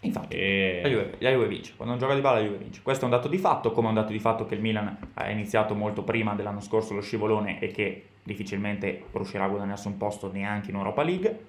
Infatti, 0.00 0.36
E... 0.36 0.80
la, 0.82 0.88
Juve, 0.88 1.14
la 1.18 1.30
Juve 1.30 1.46
vince. 1.46 1.72
Quando 1.76 1.94
non 1.94 2.02
gioca 2.02 2.14
Dybala 2.14 2.40
la 2.40 2.44
Juve 2.44 2.58
vince. 2.58 2.80
Questo 2.82 3.02
è 3.02 3.08
un 3.08 3.14
dato 3.14 3.28
di 3.28 3.38
fatto, 3.38 3.70
come 3.70 3.86
è 3.86 3.90
un 3.90 3.94
dato 3.94 4.10
di 4.10 4.18
fatto 4.18 4.44
che 4.44 4.56
il 4.56 4.60
Milan 4.60 4.96
ha 5.14 5.30
iniziato 5.30 5.76
molto 5.76 6.02
prima 6.02 6.34
dell'anno 6.34 6.60
scorso 6.60 6.94
lo 6.94 7.00
scivolone 7.00 7.60
e 7.60 7.68
che 7.68 8.06
difficilmente 8.24 9.04
riuscirà 9.12 9.44
a 9.44 9.48
guadagnarsi 9.48 9.86
un 9.86 9.96
posto 9.96 10.32
neanche 10.32 10.70
in 10.70 10.76
Europa 10.76 11.04
League. 11.04 11.46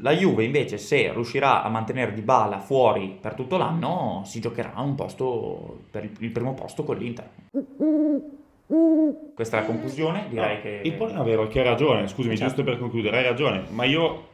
La 0.00 0.12
Juve 0.12 0.44
invece 0.44 0.78
se 0.78 1.12
riuscirà 1.12 1.62
a 1.62 1.68
mantenere 1.68 2.12
Dybala 2.12 2.58
fuori 2.58 3.16
per 3.20 3.34
tutto 3.34 3.56
l'anno 3.56 4.22
si 4.24 4.40
giocherà 4.40 4.72
un 4.78 4.96
posto 4.96 5.84
per 5.90 6.04
il, 6.04 6.10
il 6.18 6.30
primo 6.30 6.54
posto 6.54 6.82
con 6.82 6.96
l'Inter. 6.96 7.30
Questa 9.34 9.58
è 9.58 9.60
la 9.60 9.66
conclusione, 9.66 10.26
direi 10.28 10.56
No, 10.56 10.60
che... 10.62 10.80
Il 10.84 10.92
problema 10.94 11.22
vero 11.22 11.44
è 11.44 11.48
che 11.48 11.60
hai 11.60 11.64
ragione, 11.66 12.08
scusami, 12.08 12.36
Certo. 12.36 12.54
giusto 12.54 12.70
per 12.70 12.78
concludere, 12.80 13.18
hai 13.18 13.24
ragione, 13.24 13.64
ma 13.70 13.84
io, 13.84 14.28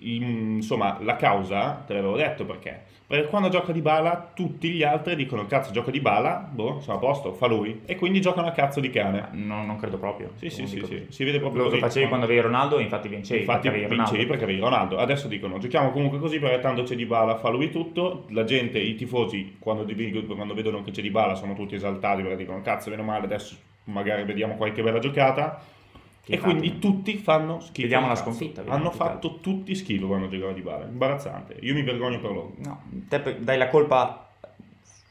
in- 0.00 0.56
insomma, 0.56 0.98
la 1.00 1.16
causa 1.16 1.82
te 1.86 1.94
l'avevo 1.94 2.16
detto 2.16 2.44
perché. 2.44 2.96
Perché 3.08 3.28
quando 3.28 3.48
gioca 3.48 3.72
di 3.72 3.80
bala, 3.80 4.32
tutti 4.34 4.68
gli 4.68 4.82
altri 4.82 5.16
dicono, 5.16 5.46
cazzo, 5.46 5.72
gioca 5.72 5.90
di 5.90 6.00
bala, 6.00 6.46
boh, 6.52 6.80
sono 6.80 6.98
a 6.98 7.00
posto, 7.00 7.32
fa 7.32 7.46
lui. 7.46 7.80
E 7.86 7.96
quindi 7.96 8.20
giocano 8.20 8.46
a 8.48 8.50
cazzo 8.50 8.80
di 8.80 8.90
cane. 8.90 9.28
No, 9.32 9.64
non 9.64 9.76
credo 9.78 9.96
proprio. 9.96 10.32
Sì, 10.34 10.50
sì, 10.50 10.66
sì, 10.66 10.82
sì, 10.84 11.06
si 11.08 11.24
vede 11.24 11.38
proprio 11.38 11.60
Lo, 11.62 11.68
lo 11.68 11.70
così. 11.70 11.80
facevi 11.80 12.06
quando 12.08 12.26
avevi 12.26 12.42
Ronaldo 12.42 12.76
e 12.76 12.82
infatti 12.82 13.08
vincevi. 13.08 13.40
Infatti 13.40 13.62
perché 13.62 13.76
avevi 13.78 13.88
Ronaldo. 13.92 14.10
vincevi 14.10 14.28
perché 14.28 14.44
avevi 14.44 14.60
Ronaldo. 14.60 14.98
Adesso 14.98 15.26
dicono 15.26 15.56
giochiamo 15.56 15.90
comunque 15.90 16.18
così 16.18 16.38
perché 16.38 16.58
tanto 16.60 16.82
c'è 16.82 16.96
Di 16.96 17.06
Bala, 17.06 17.36
fa 17.36 17.48
lui 17.48 17.70
tutto. 17.70 18.26
La 18.28 18.44
gente, 18.44 18.78
i 18.78 18.94
tifosi, 18.94 19.56
quando, 19.58 19.86
quando 20.34 20.52
vedono 20.52 20.82
che 20.82 20.90
c'è 20.90 21.00
Di 21.00 21.10
Bala 21.10 21.34
sono 21.34 21.54
tutti 21.54 21.76
esaltati 21.76 22.20
perché 22.20 22.36
dicono 22.36 22.60
cazzo, 22.60 22.90
meno 22.90 23.04
male, 23.04 23.24
adesso 23.24 23.56
magari 23.88 24.24
vediamo 24.24 24.54
qualche 24.54 24.82
bella 24.82 24.98
giocata. 24.98 25.60
E 26.30 26.34
Infatti. 26.34 26.56
quindi 26.56 26.78
tutti 26.78 27.16
fanno 27.16 27.58
schifo. 27.60 27.82
Vediamo 27.82 28.04
di 28.04 28.10
la 28.12 28.16
sconfitta, 28.16 28.60
vediamo 28.62 28.78
Hanno 28.78 28.90
fatto 28.90 29.38
tutti 29.40 29.74
schifo 29.74 30.06
quando 30.06 30.28
giocava 30.28 30.52
Di 30.52 30.60
Bala. 30.60 30.84
Imbarazzante. 30.84 31.56
Io 31.60 31.72
mi 31.74 31.82
vergogno 31.82 32.20
per 32.20 32.30
loro. 32.30 32.52
No, 32.58 32.82
te 33.08 33.36
dai 33.40 33.56
la 33.58 33.68
colpa... 33.68 34.24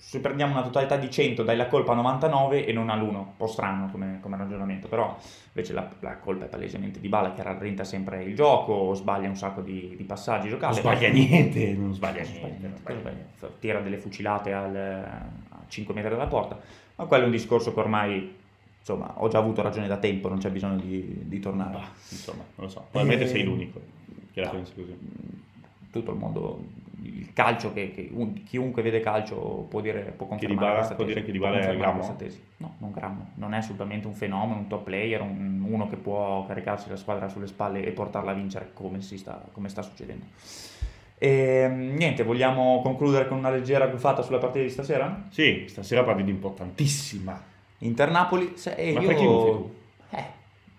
Se 0.08 0.22
prendiamo 0.22 0.54
una 0.54 0.62
totalità 0.62 0.96
di 0.96 1.12
100, 1.12 1.44
dai 1.44 1.58
la 1.58 1.68
colpa 1.68 1.92
a 1.92 1.96
99 1.96 2.66
e 2.66 2.72
non 2.72 2.88
all'1. 2.90 3.14
Un 3.14 3.36
po' 3.36 3.48
strano 3.48 3.90
come, 3.92 4.20
come 4.22 4.38
ragionamento, 4.38 4.88
però 4.88 5.18
invece 5.48 5.74
la, 5.74 5.90
la 6.00 6.16
colpa 6.18 6.46
è 6.46 6.48
palesemente 6.48 7.02
di 7.02 7.10
Bala 7.10 7.34
che 7.34 7.44
rallenta 7.44 7.84
sempre 7.84 8.24
il 8.24 8.34
gioco, 8.34 8.94
sbaglia 8.94 9.28
un 9.28 9.36
sacco 9.36 9.60
di, 9.60 9.96
di 9.98 10.04
passaggi 10.06 10.48
Non 10.48 10.60
giocati. 10.60 10.80
sbaglia 10.80 11.10
niente, 11.10 11.74
non 11.74 11.94
sbaglia 11.94 12.22
Non 12.22 12.32
niente. 12.32 12.58
niente, 12.60 12.82
cosa 12.84 13.00
sbaglia? 13.00 13.24
Fa- 13.34 13.50
tira 13.60 13.80
delle 13.82 13.98
fucilate 13.98 14.54
al- 14.54 14.76
a 15.50 15.64
5 15.68 15.94
metri 15.94 16.12
dalla 16.12 16.28
porta, 16.28 16.58
ma 16.96 17.04
quello 17.06 17.24
è 17.24 17.26
un 17.26 17.32
discorso 17.32 17.74
che 17.74 17.80
ormai 17.82 18.36
insomma 18.88 19.14
ho 19.18 19.28
già 19.28 19.38
avuto 19.38 19.62
ragione 19.62 19.88
da 19.88 19.98
tempo, 19.98 20.30
non 20.30 20.38
c'è 20.38 20.50
bisogno 20.50 20.78
di, 20.78 21.24
di 21.28 21.40
tornare. 21.42 21.74
Bah, 21.74 21.90
insomma, 22.10 22.44
non 22.56 22.66
lo 22.68 22.72
so. 22.72 22.86
Probabilmente 22.90 23.26
Eh, 23.26 23.28
sei 23.36 23.44
l'unico 23.44 23.82
che 24.32 24.40
la 24.40 24.48
no. 24.48 24.54
pensi 24.54 24.74
così. 24.74 24.96
Tutto 25.92 26.12
il 26.12 26.18
mondo, 26.18 26.64
il 27.02 27.34
calcio, 27.34 27.74
che, 27.74 27.92
che 27.92 28.08
un- 28.14 28.44
chiunque 28.44 28.82
vede 28.82 29.00
calcio 29.02 29.36
può 29.70 29.82
dire, 29.82 30.14
può 30.16 30.26
confermare 30.28 30.58
Dybala- 30.60 30.76
questa 30.78 30.96
può 30.96 31.04
tesi. 31.04 31.16
dire 31.16 31.26
che 31.26 31.32
Dybala 31.34 31.60
è 31.60 31.76
Grammo? 31.78 32.16
tesi. 32.18 32.42
No, 32.58 32.76
non 32.78 32.92
Grammo, 32.92 33.30
non 33.36 33.54
è 33.54 33.58
assolutamente 33.58 34.08
un 34.08 34.14
fenomeno, 34.14 34.60
un 34.60 34.68
top 34.68 34.84
player, 34.86 35.22
un- 35.22 35.66
uno 35.68 35.90
che 35.90 35.96
può 35.98 36.46
caricarsi 36.46 36.88
la 36.90 36.96
squadra 36.98 37.28
sulle 37.28 37.48
spalle 37.48 37.84
e 37.84 37.92
portarla 37.92 38.32
a 38.32 38.36
vincere 38.36 38.70
come, 38.74 39.02
si 39.02 39.18
sta, 39.18 39.44
come 39.52 39.68
sta 39.70 39.82
succedendo. 39.82 40.26
E, 41.18 41.68
niente, 41.70 42.24
vogliamo 42.24 42.80
concludere 42.84 43.28
con 43.28 43.38
una 43.38 43.50
leggera 43.50 43.88
guffata 43.88 44.22
sulla 44.22 44.38
partita 44.38 44.64
di 44.64 44.70
stasera? 44.70 45.26
Sì, 45.30 45.66
stasera 45.68 46.04
partita 46.04 46.30
importantissima. 46.30 47.56
Inter-Napoli, 47.80 48.54
se 48.56 48.74
e 48.74 48.94
Ma 48.94 49.02
io... 49.02 49.08
perché 49.08 49.26
gufi 49.26 49.52
tu? 49.52 49.76
Eh. 50.10 50.26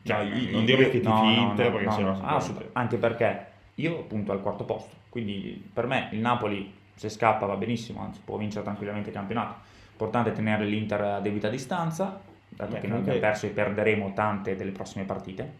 Cioè, 0.02 0.18
io- 0.20 0.50
non 0.52 0.64
dire 0.64 0.84
che 0.90 1.00
tifi 1.00 1.06
no, 1.08 1.32
Inter, 1.50 1.66
no, 1.66 1.72
perché 1.72 1.84
no, 1.86 1.92
sennò 1.92 2.08
no, 2.08 2.14
sicuramente- 2.14 2.44
assolut- 2.44 2.70
anche 2.72 2.96
perché 2.96 3.46
io 3.74 4.02
punto 4.04 4.32
al 4.32 4.40
quarto 4.42 4.64
posto, 4.64 4.94
quindi 5.08 5.68
per 5.72 5.86
me 5.86 6.08
il 6.12 6.18
Napoli 6.18 6.72
se 6.94 7.08
scappa 7.08 7.46
va 7.46 7.56
benissimo, 7.56 8.00
anzi 8.00 8.20
può 8.24 8.36
vincere 8.36 8.64
tranquillamente 8.64 9.10
il 9.10 9.14
campionato. 9.14 9.54
Importante 9.92 10.30
è 10.30 10.32
tenere 10.32 10.64
l'Inter 10.64 11.00
a 11.00 11.20
debita 11.20 11.48
distanza, 11.48 12.20
dato 12.48 12.72
Beh, 12.72 12.80
che 12.80 12.86
noi 12.86 12.98
abbiamo 12.98 13.18
perso 13.20 13.46
e 13.46 13.50
perderemo 13.50 14.12
tante 14.14 14.56
delle 14.56 14.70
prossime 14.72 15.04
partite. 15.04 15.54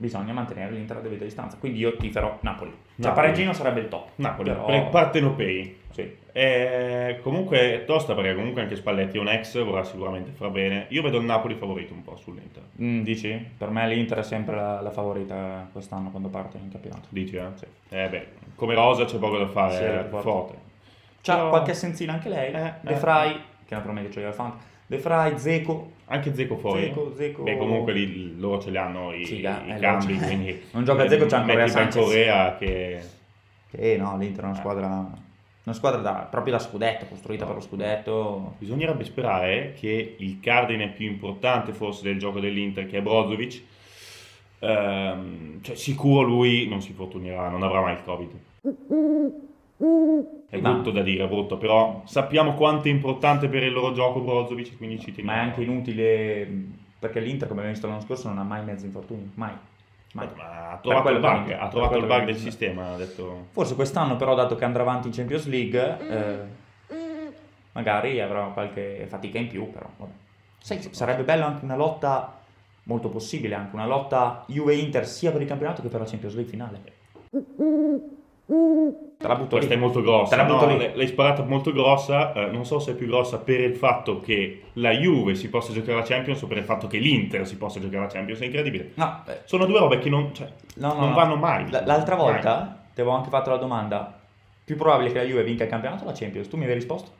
Bisogna 0.00 0.32
mantenere 0.32 0.72
l'Inter 0.72 0.96
a 0.96 1.00
debita 1.00 1.24
distanza, 1.24 1.58
quindi 1.58 1.78
io 1.80 1.94
tiferò 1.94 2.38
Napoli. 2.40 2.70
Cioè 2.70 2.78
Napoli. 2.96 3.14
pareggino 3.26 3.52
sarebbe 3.52 3.80
il 3.80 3.88
top. 3.88 4.08
Napoli, 4.14 4.48
però- 4.50 4.64
per 4.64 4.88
partenopei. 4.88 5.76
Sì. 5.90 6.16
Eh, 6.32 7.18
comunque 7.22 7.58
è 7.82 7.84
tosta 7.84 8.14
perché 8.14 8.34
comunque 8.34 8.62
anche 8.62 8.76
Spalletti 8.76 9.18
è 9.18 9.20
un 9.20 9.28
ex, 9.28 9.62
vorrà 9.62 9.84
sicuramente 9.84 10.30
far 10.30 10.48
bene. 10.48 10.86
Io 10.88 11.02
vedo 11.02 11.18
il 11.18 11.24
Napoli 11.24 11.54
favorito 11.54 11.92
un 11.92 12.02
po' 12.02 12.16
sull'Inter. 12.16 12.62
Mm, 12.80 13.02
dici? 13.02 13.46
Per 13.58 13.68
me 13.68 13.86
l'Inter 13.88 14.18
è 14.20 14.22
sempre 14.22 14.56
la, 14.56 14.80
la 14.80 14.90
favorita 14.90 15.68
quest'anno 15.70 16.08
quando 16.08 16.30
parte 16.30 16.56
in 16.56 16.70
campionato. 16.70 17.08
Dici, 17.10 17.36
eh? 17.36 17.44
Sì. 17.56 17.66
Eh 17.90 18.08
beh, 18.08 18.26
come 18.54 18.74
rosa 18.74 19.04
c'è 19.04 19.18
poco 19.18 19.36
da 19.36 19.48
fare, 19.48 19.76
Sì, 19.76 19.82
è 19.82 20.06
forte. 20.08 20.22
forte. 20.22 20.54
C'ha 21.20 21.34
Però- 21.34 21.48
qualche 21.50 21.72
assenzina 21.72 22.14
anche 22.14 22.30
lei. 22.30 22.52
Eh, 22.54 22.72
De 22.80 22.92
eh. 22.92 22.96
Frey, 22.96 23.32
che 23.66 23.74
naturalmente 23.74 24.08
c'è 24.10 24.26
il 24.26 24.32
Fanta. 24.32 24.64
De 24.90 24.98
Frey, 24.98 25.38
Zeco. 25.38 25.92
Anche 26.06 26.34
Zeco 26.34 26.56
fuori. 26.56 26.82
Zeco, 26.86 27.12
Zeco. 27.14 27.42
Beh, 27.44 27.56
comunque 27.56 27.92
lì 27.92 28.36
loro 28.40 28.60
ce 28.60 28.70
li 28.70 28.76
hanno 28.76 29.12
i, 29.12 29.24
Sì, 29.24 29.36
i 29.36 29.44
eh, 29.44 29.76
cambi, 29.78 30.14
loro- 30.14 30.26
quindi... 30.26 30.62
Non 30.72 30.82
gioca 30.84 31.04
metti 31.04 31.16
Corea 31.16 31.44
Ben 31.44 31.68
Sanchez. 31.68 32.02
Correa 32.02 32.56
che... 32.56 33.00
Che 33.70 33.96
no, 33.96 34.16
l'Inter 34.18 34.42
è 34.42 34.46
una 34.48 34.56
Eh. 34.56 34.58
squadra. 34.58 34.88
Una 35.62 35.74
squadra 35.76 36.00
da- 36.00 36.26
proprio 36.28 36.54
da 36.54 36.58
scudetto, 36.58 37.04
costruita 37.04 37.46
per 37.46 37.54
lo 37.54 37.60
scudetto. 37.60 38.54
Bisognerebbe 38.58 39.04
sperare 39.04 39.74
che 39.78 40.16
il 40.18 40.40
cardine 40.40 40.88
più 40.88 41.06
importante 41.06 41.72
forse 41.72 42.02
del 42.02 42.18
gioco 42.18 42.40
dell'Inter, 42.40 42.86
che 42.88 42.98
è 42.98 43.00
Brozovic, 43.02 43.62
ehm, 44.58 45.62
cioè 45.62 45.76
sicuro 45.76 46.22
lui 46.22 46.66
non 46.66 46.82
si 46.82 46.92
fortunerà, 46.92 47.48
non 47.48 47.62
avrà 47.62 47.80
mai 47.82 47.92
il 47.92 48.02
Covid. 48.02 48.30
È 50.48 50.58
Ma- 50.58 50.72
brutto 50.72 50.90
da 50.90 51.02
dire, 51.02 51.24
è 51.24 51.28
brutto, 51.28 51.56
però 51.56 52.02
sappiamo 52.04 52.54
quanto 52.54 52.88
è 52.88 52.90
importante 52.90 53.48
per 53.48 53.62
il 53.62 53.72
loro 53.72 53.92
gioco 53.92 54.20
Brozovic, 54.20 54.76
quindi 54.76 54.98
ci 55.00 55.10
Ma 55.10 55.14
teniamo. 55.16 55.38
è 55.38 55.42
anche 55.42 55.62
inutile. 55.62 56.48
Perché 56.98 57.20
l'Inter, 57.20 57.48
come 57.48 57.60
abbiamo 57.60 57.70
visto 57.72 57.86
l'anno 57.86 58.00
scorso, 58.02 58.28
non 58.28 58.38
ha 58.38 58.42
mai 58.42 58.62
mezzi 58.62 58.84
infortuni. 58.84 59.30
Mai. 59.34 59.52
Mai. 60.12 60.28
Ma 60.36 60.72
ha 60.72 60.78
trovato 60.82 61.08
il 61.10 61.18
bug, 61.20 61.50
ha 61.58 61.68
trovato 61.68 61.96
il 61.96 62.04
bug 62.04 62.16
del 62.18 62.24
vince. 62.26 62.40
sistema, 62.40 62.92
ha 62.92 62.96
detto... 62.96 63.46
Forse 63.52 63.74
quest'anno, 63.74 64.16
però, 64.16 64.34
dato 64.34 64.54
che 64.56 64.64
andrà 64.64 64.82
avanti 64.82 65.06
in 65.06 65.14
Champions 65.14 65.46
League, 65.46 65.98
eh, 66.08 66.94
magari 67.72 68.20
avrà 68.20 68.42
qualche 68.52 69.06
fatica 69.08 69.38
in 69.38 69.46
più. 69.46 69.70
Però, 69.70 69.88
vabbè. 69.96 70.10
Sai, 70.58 70.82
sarebbe 70.90 71.22
bello 71.22 71.46
anche 71.46 71.64
una 71.64 71.76
lotta. 71.76 72.34
Molto 72.82 73.08
possibile 73.08 73.54
anche 73.54 73.74
una 73.76 73.86
lotta 73.86 74.44
Juve-Inter 74.48 75.06
sia 75.06 75.30
per 75.30 75.40
il 75.42 75.46
campionato 75.46 75.80
che 75.80 75.88
per 75.88 76.00
la 76.00 76.06
Champions 76.06 76.34
League 76.34 76.50
finale. 76.50 76.82
Te 79.20 79.28
la 79.28 79.34
butto 79.34 79.56
Questa 79.56 79.74
lì. 79.74 79.78
è 79.78 79.82
molto 79.82 80.00
grossa, 80.00 80.34
Te 80.34 80.42
la 80.42 80.48
butto 80.48 80.64
no? 80.66 80.76
lì. 80.78 80.90
L'hai- 80.94 81.06
sparata 81.06 81.42
molto 81.42 81.72
grossa, 81.72 82.32
eh, 82.32 82.46
non 82.50 82.64
so 82.64 82.78
se 82.78 82.92
è 82.92 82.94
più 82.94 83.06
grossa 83.06 83.36
per 83.38 83.60
il 83.60 83.74
fatto 83.76 84.18
che 84.20 84.62
la 84.74 84.92
Juve 84.92 85.34
si 85.34 85.50
possa 85.50 85.74
giocare 85.74 85.98
la 85.98 86.04
Champions 86.04 86.40
o 86.40 86.46
per 86.46 86.56
il 86.56 86.64
fatto 86.64 86.86
che 86.86 86.96
l'Inter 86.96 87.46
si 87.46 87.58
possa 87.58 87.80
giocare 87.80 88.04
la 88.04 88.08
Champions, 88.08 88.40
è 88.40 88.46
incredibile. 88.46 88.92
No, 88.94 89.22
eh, 89.26 89.40
Sono 89.44 89.66
due 89.66 89.78
robe 89.78 89.98
che 89.98 90.08
non, 90.08 90.32
cioè, 90.34 90.48
no, 90.76 90.94
no, 90.94 91.00
non 91.00 91.08
no. 91.10 91.14
vanno 91.14 91.36
mai. 91.36 91.64
L- 91.68 91.82
L'altra 91.84 92.16
Mai. 92.16 92.24
volta 92.32 92.78
ti 92.94 93.00
avevo 93.02 93.14
anche 93.14 93.28
fatto 93.28 93.50
la 93.50 93.56
domanda: 93.58 94.18
più 94.64 94.76
probabile 94.76 95.12
che 95.12 95.18
la 95.18 95.24
Juve 95.24 95.42
vinca 95.42 95.64
il 95.64 95.68
campionato 95.70 96.04
o 96.04 96.06
la 96.06 96.12
Champions? 96.14 96.48
Tu 96.48 96.56
mi 96.56 96.64
avevi 96.64 96.78
risposto? 96.78 97.10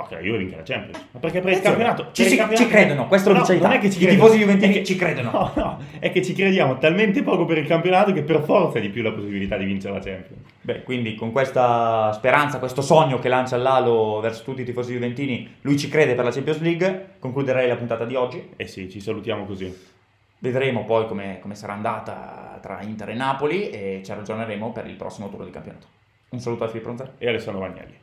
Ok, 0.00 0.16
io 0.22 0.36
vinco 0.36 0.54
la 0.56 0.62
Champions. 0.62 1.08
Ma 1.10 1.18
perché 1.18 1.40
per 1.40 1.52
il 1.54 1.60
campionato... 1.60 2.10
ci- 2.12 2.22
per 2.22 2.24
il 2.24 2.30
ci- 2.30 2.36
campionato- 2.36 2.68
ci 2.68 2.72
credono, 2.72 3.06
questo 3.08 3.30
lo 3.30 3.34
No, 3.34 3.40
dice 3.40 3.58
non 3.58 3.72
è 3.72 3.78
che 3.80 3.90
ci 3.90 4.04
I 4.04 4.06
tifosi 4.06 4.38
juventini 4.38 4.72
che- 4.74 4.84
ci 4.84 4.94
credono. 4.96 5.30
No, 5.38 5.52
no, 5.56 5.78
è 5.98 6.12
che 6.12 6.22
ci 6.22 6.34
crediamo 6.34 6.78
talmente 6.78 7.22
poco 7.24 7.44
per 7.44 7.58
il 7.58 7.66
campionato 7.66 8.12
che 8.12 8.22
per 8.22 8.42
forza 8.42 8.78
è 8.78 8.80
di 8.80 8.90
più 8.90 9.02
la 9.02 9.10
possibilità 9.12 9.56
di 9.56 9.64
vincere 9.64 9.94
la 9.94 10.00
Champions. 10.00 10.42
Beh, 10.60 10.82
quindi 10.84 11.16
con 11.16 11.32
questa 11.32 12.12
speranza, 12.12 12.58
questo 12.60 12.80
sogno 12.80 13.18
che 13.18 13.28
lancia 13.28 13.56
Lalo 13.56 14.20
verso 14.20 14.44
tutti 14.44 14.60
i 14.60 14.64
tifosi 14.64 14.92
juventini, 14.92 15.56
lui 15.62 15.76
ci 15.76 15.88
crede 15.88 16.14
per 16.14 16.24
la 16.24 16.30
Champions 16.30 16.60
League, 16.60 17.08
concluderei 17.18 17.66
la 17.66 17.74
puntata 17.76 18.04
di 18.04 18.14
oggi. 18.14 18.50
Eh 18.56 18.66
sì, 18.68 18.88
ci 18.88 19.00
salutiamo 19.00 19.44
così. 19.46 19.74
Vedremo 20.40 20.84
poi 20.84 21.08
come, 21.08 21.38
come 21.40 21.56
sarà 21.56 21.72
andata 21.72 22.58
tra 22.62 22.80
Inter 22.82 23.08
e 23.08 23.14
Napoli 23.14 23.70
e 23.70 24.00
ci 24.04 24.12
aggiorneremo 24.12 24.70
per 24.70 24.86
il 24.86 24.94
prossimo 24.94 25.28
turno 25.28 25.44
di 25.44 25.50
campionato. 25.50 25.86
Un 26.30 26.40
saluto 26.40 26.64
a 26.64 26.68
Ronzani. 26.68 27.12
E 27.18 27.28
Alessandro 27.28 27.60
Magnelli. 27.62 27.96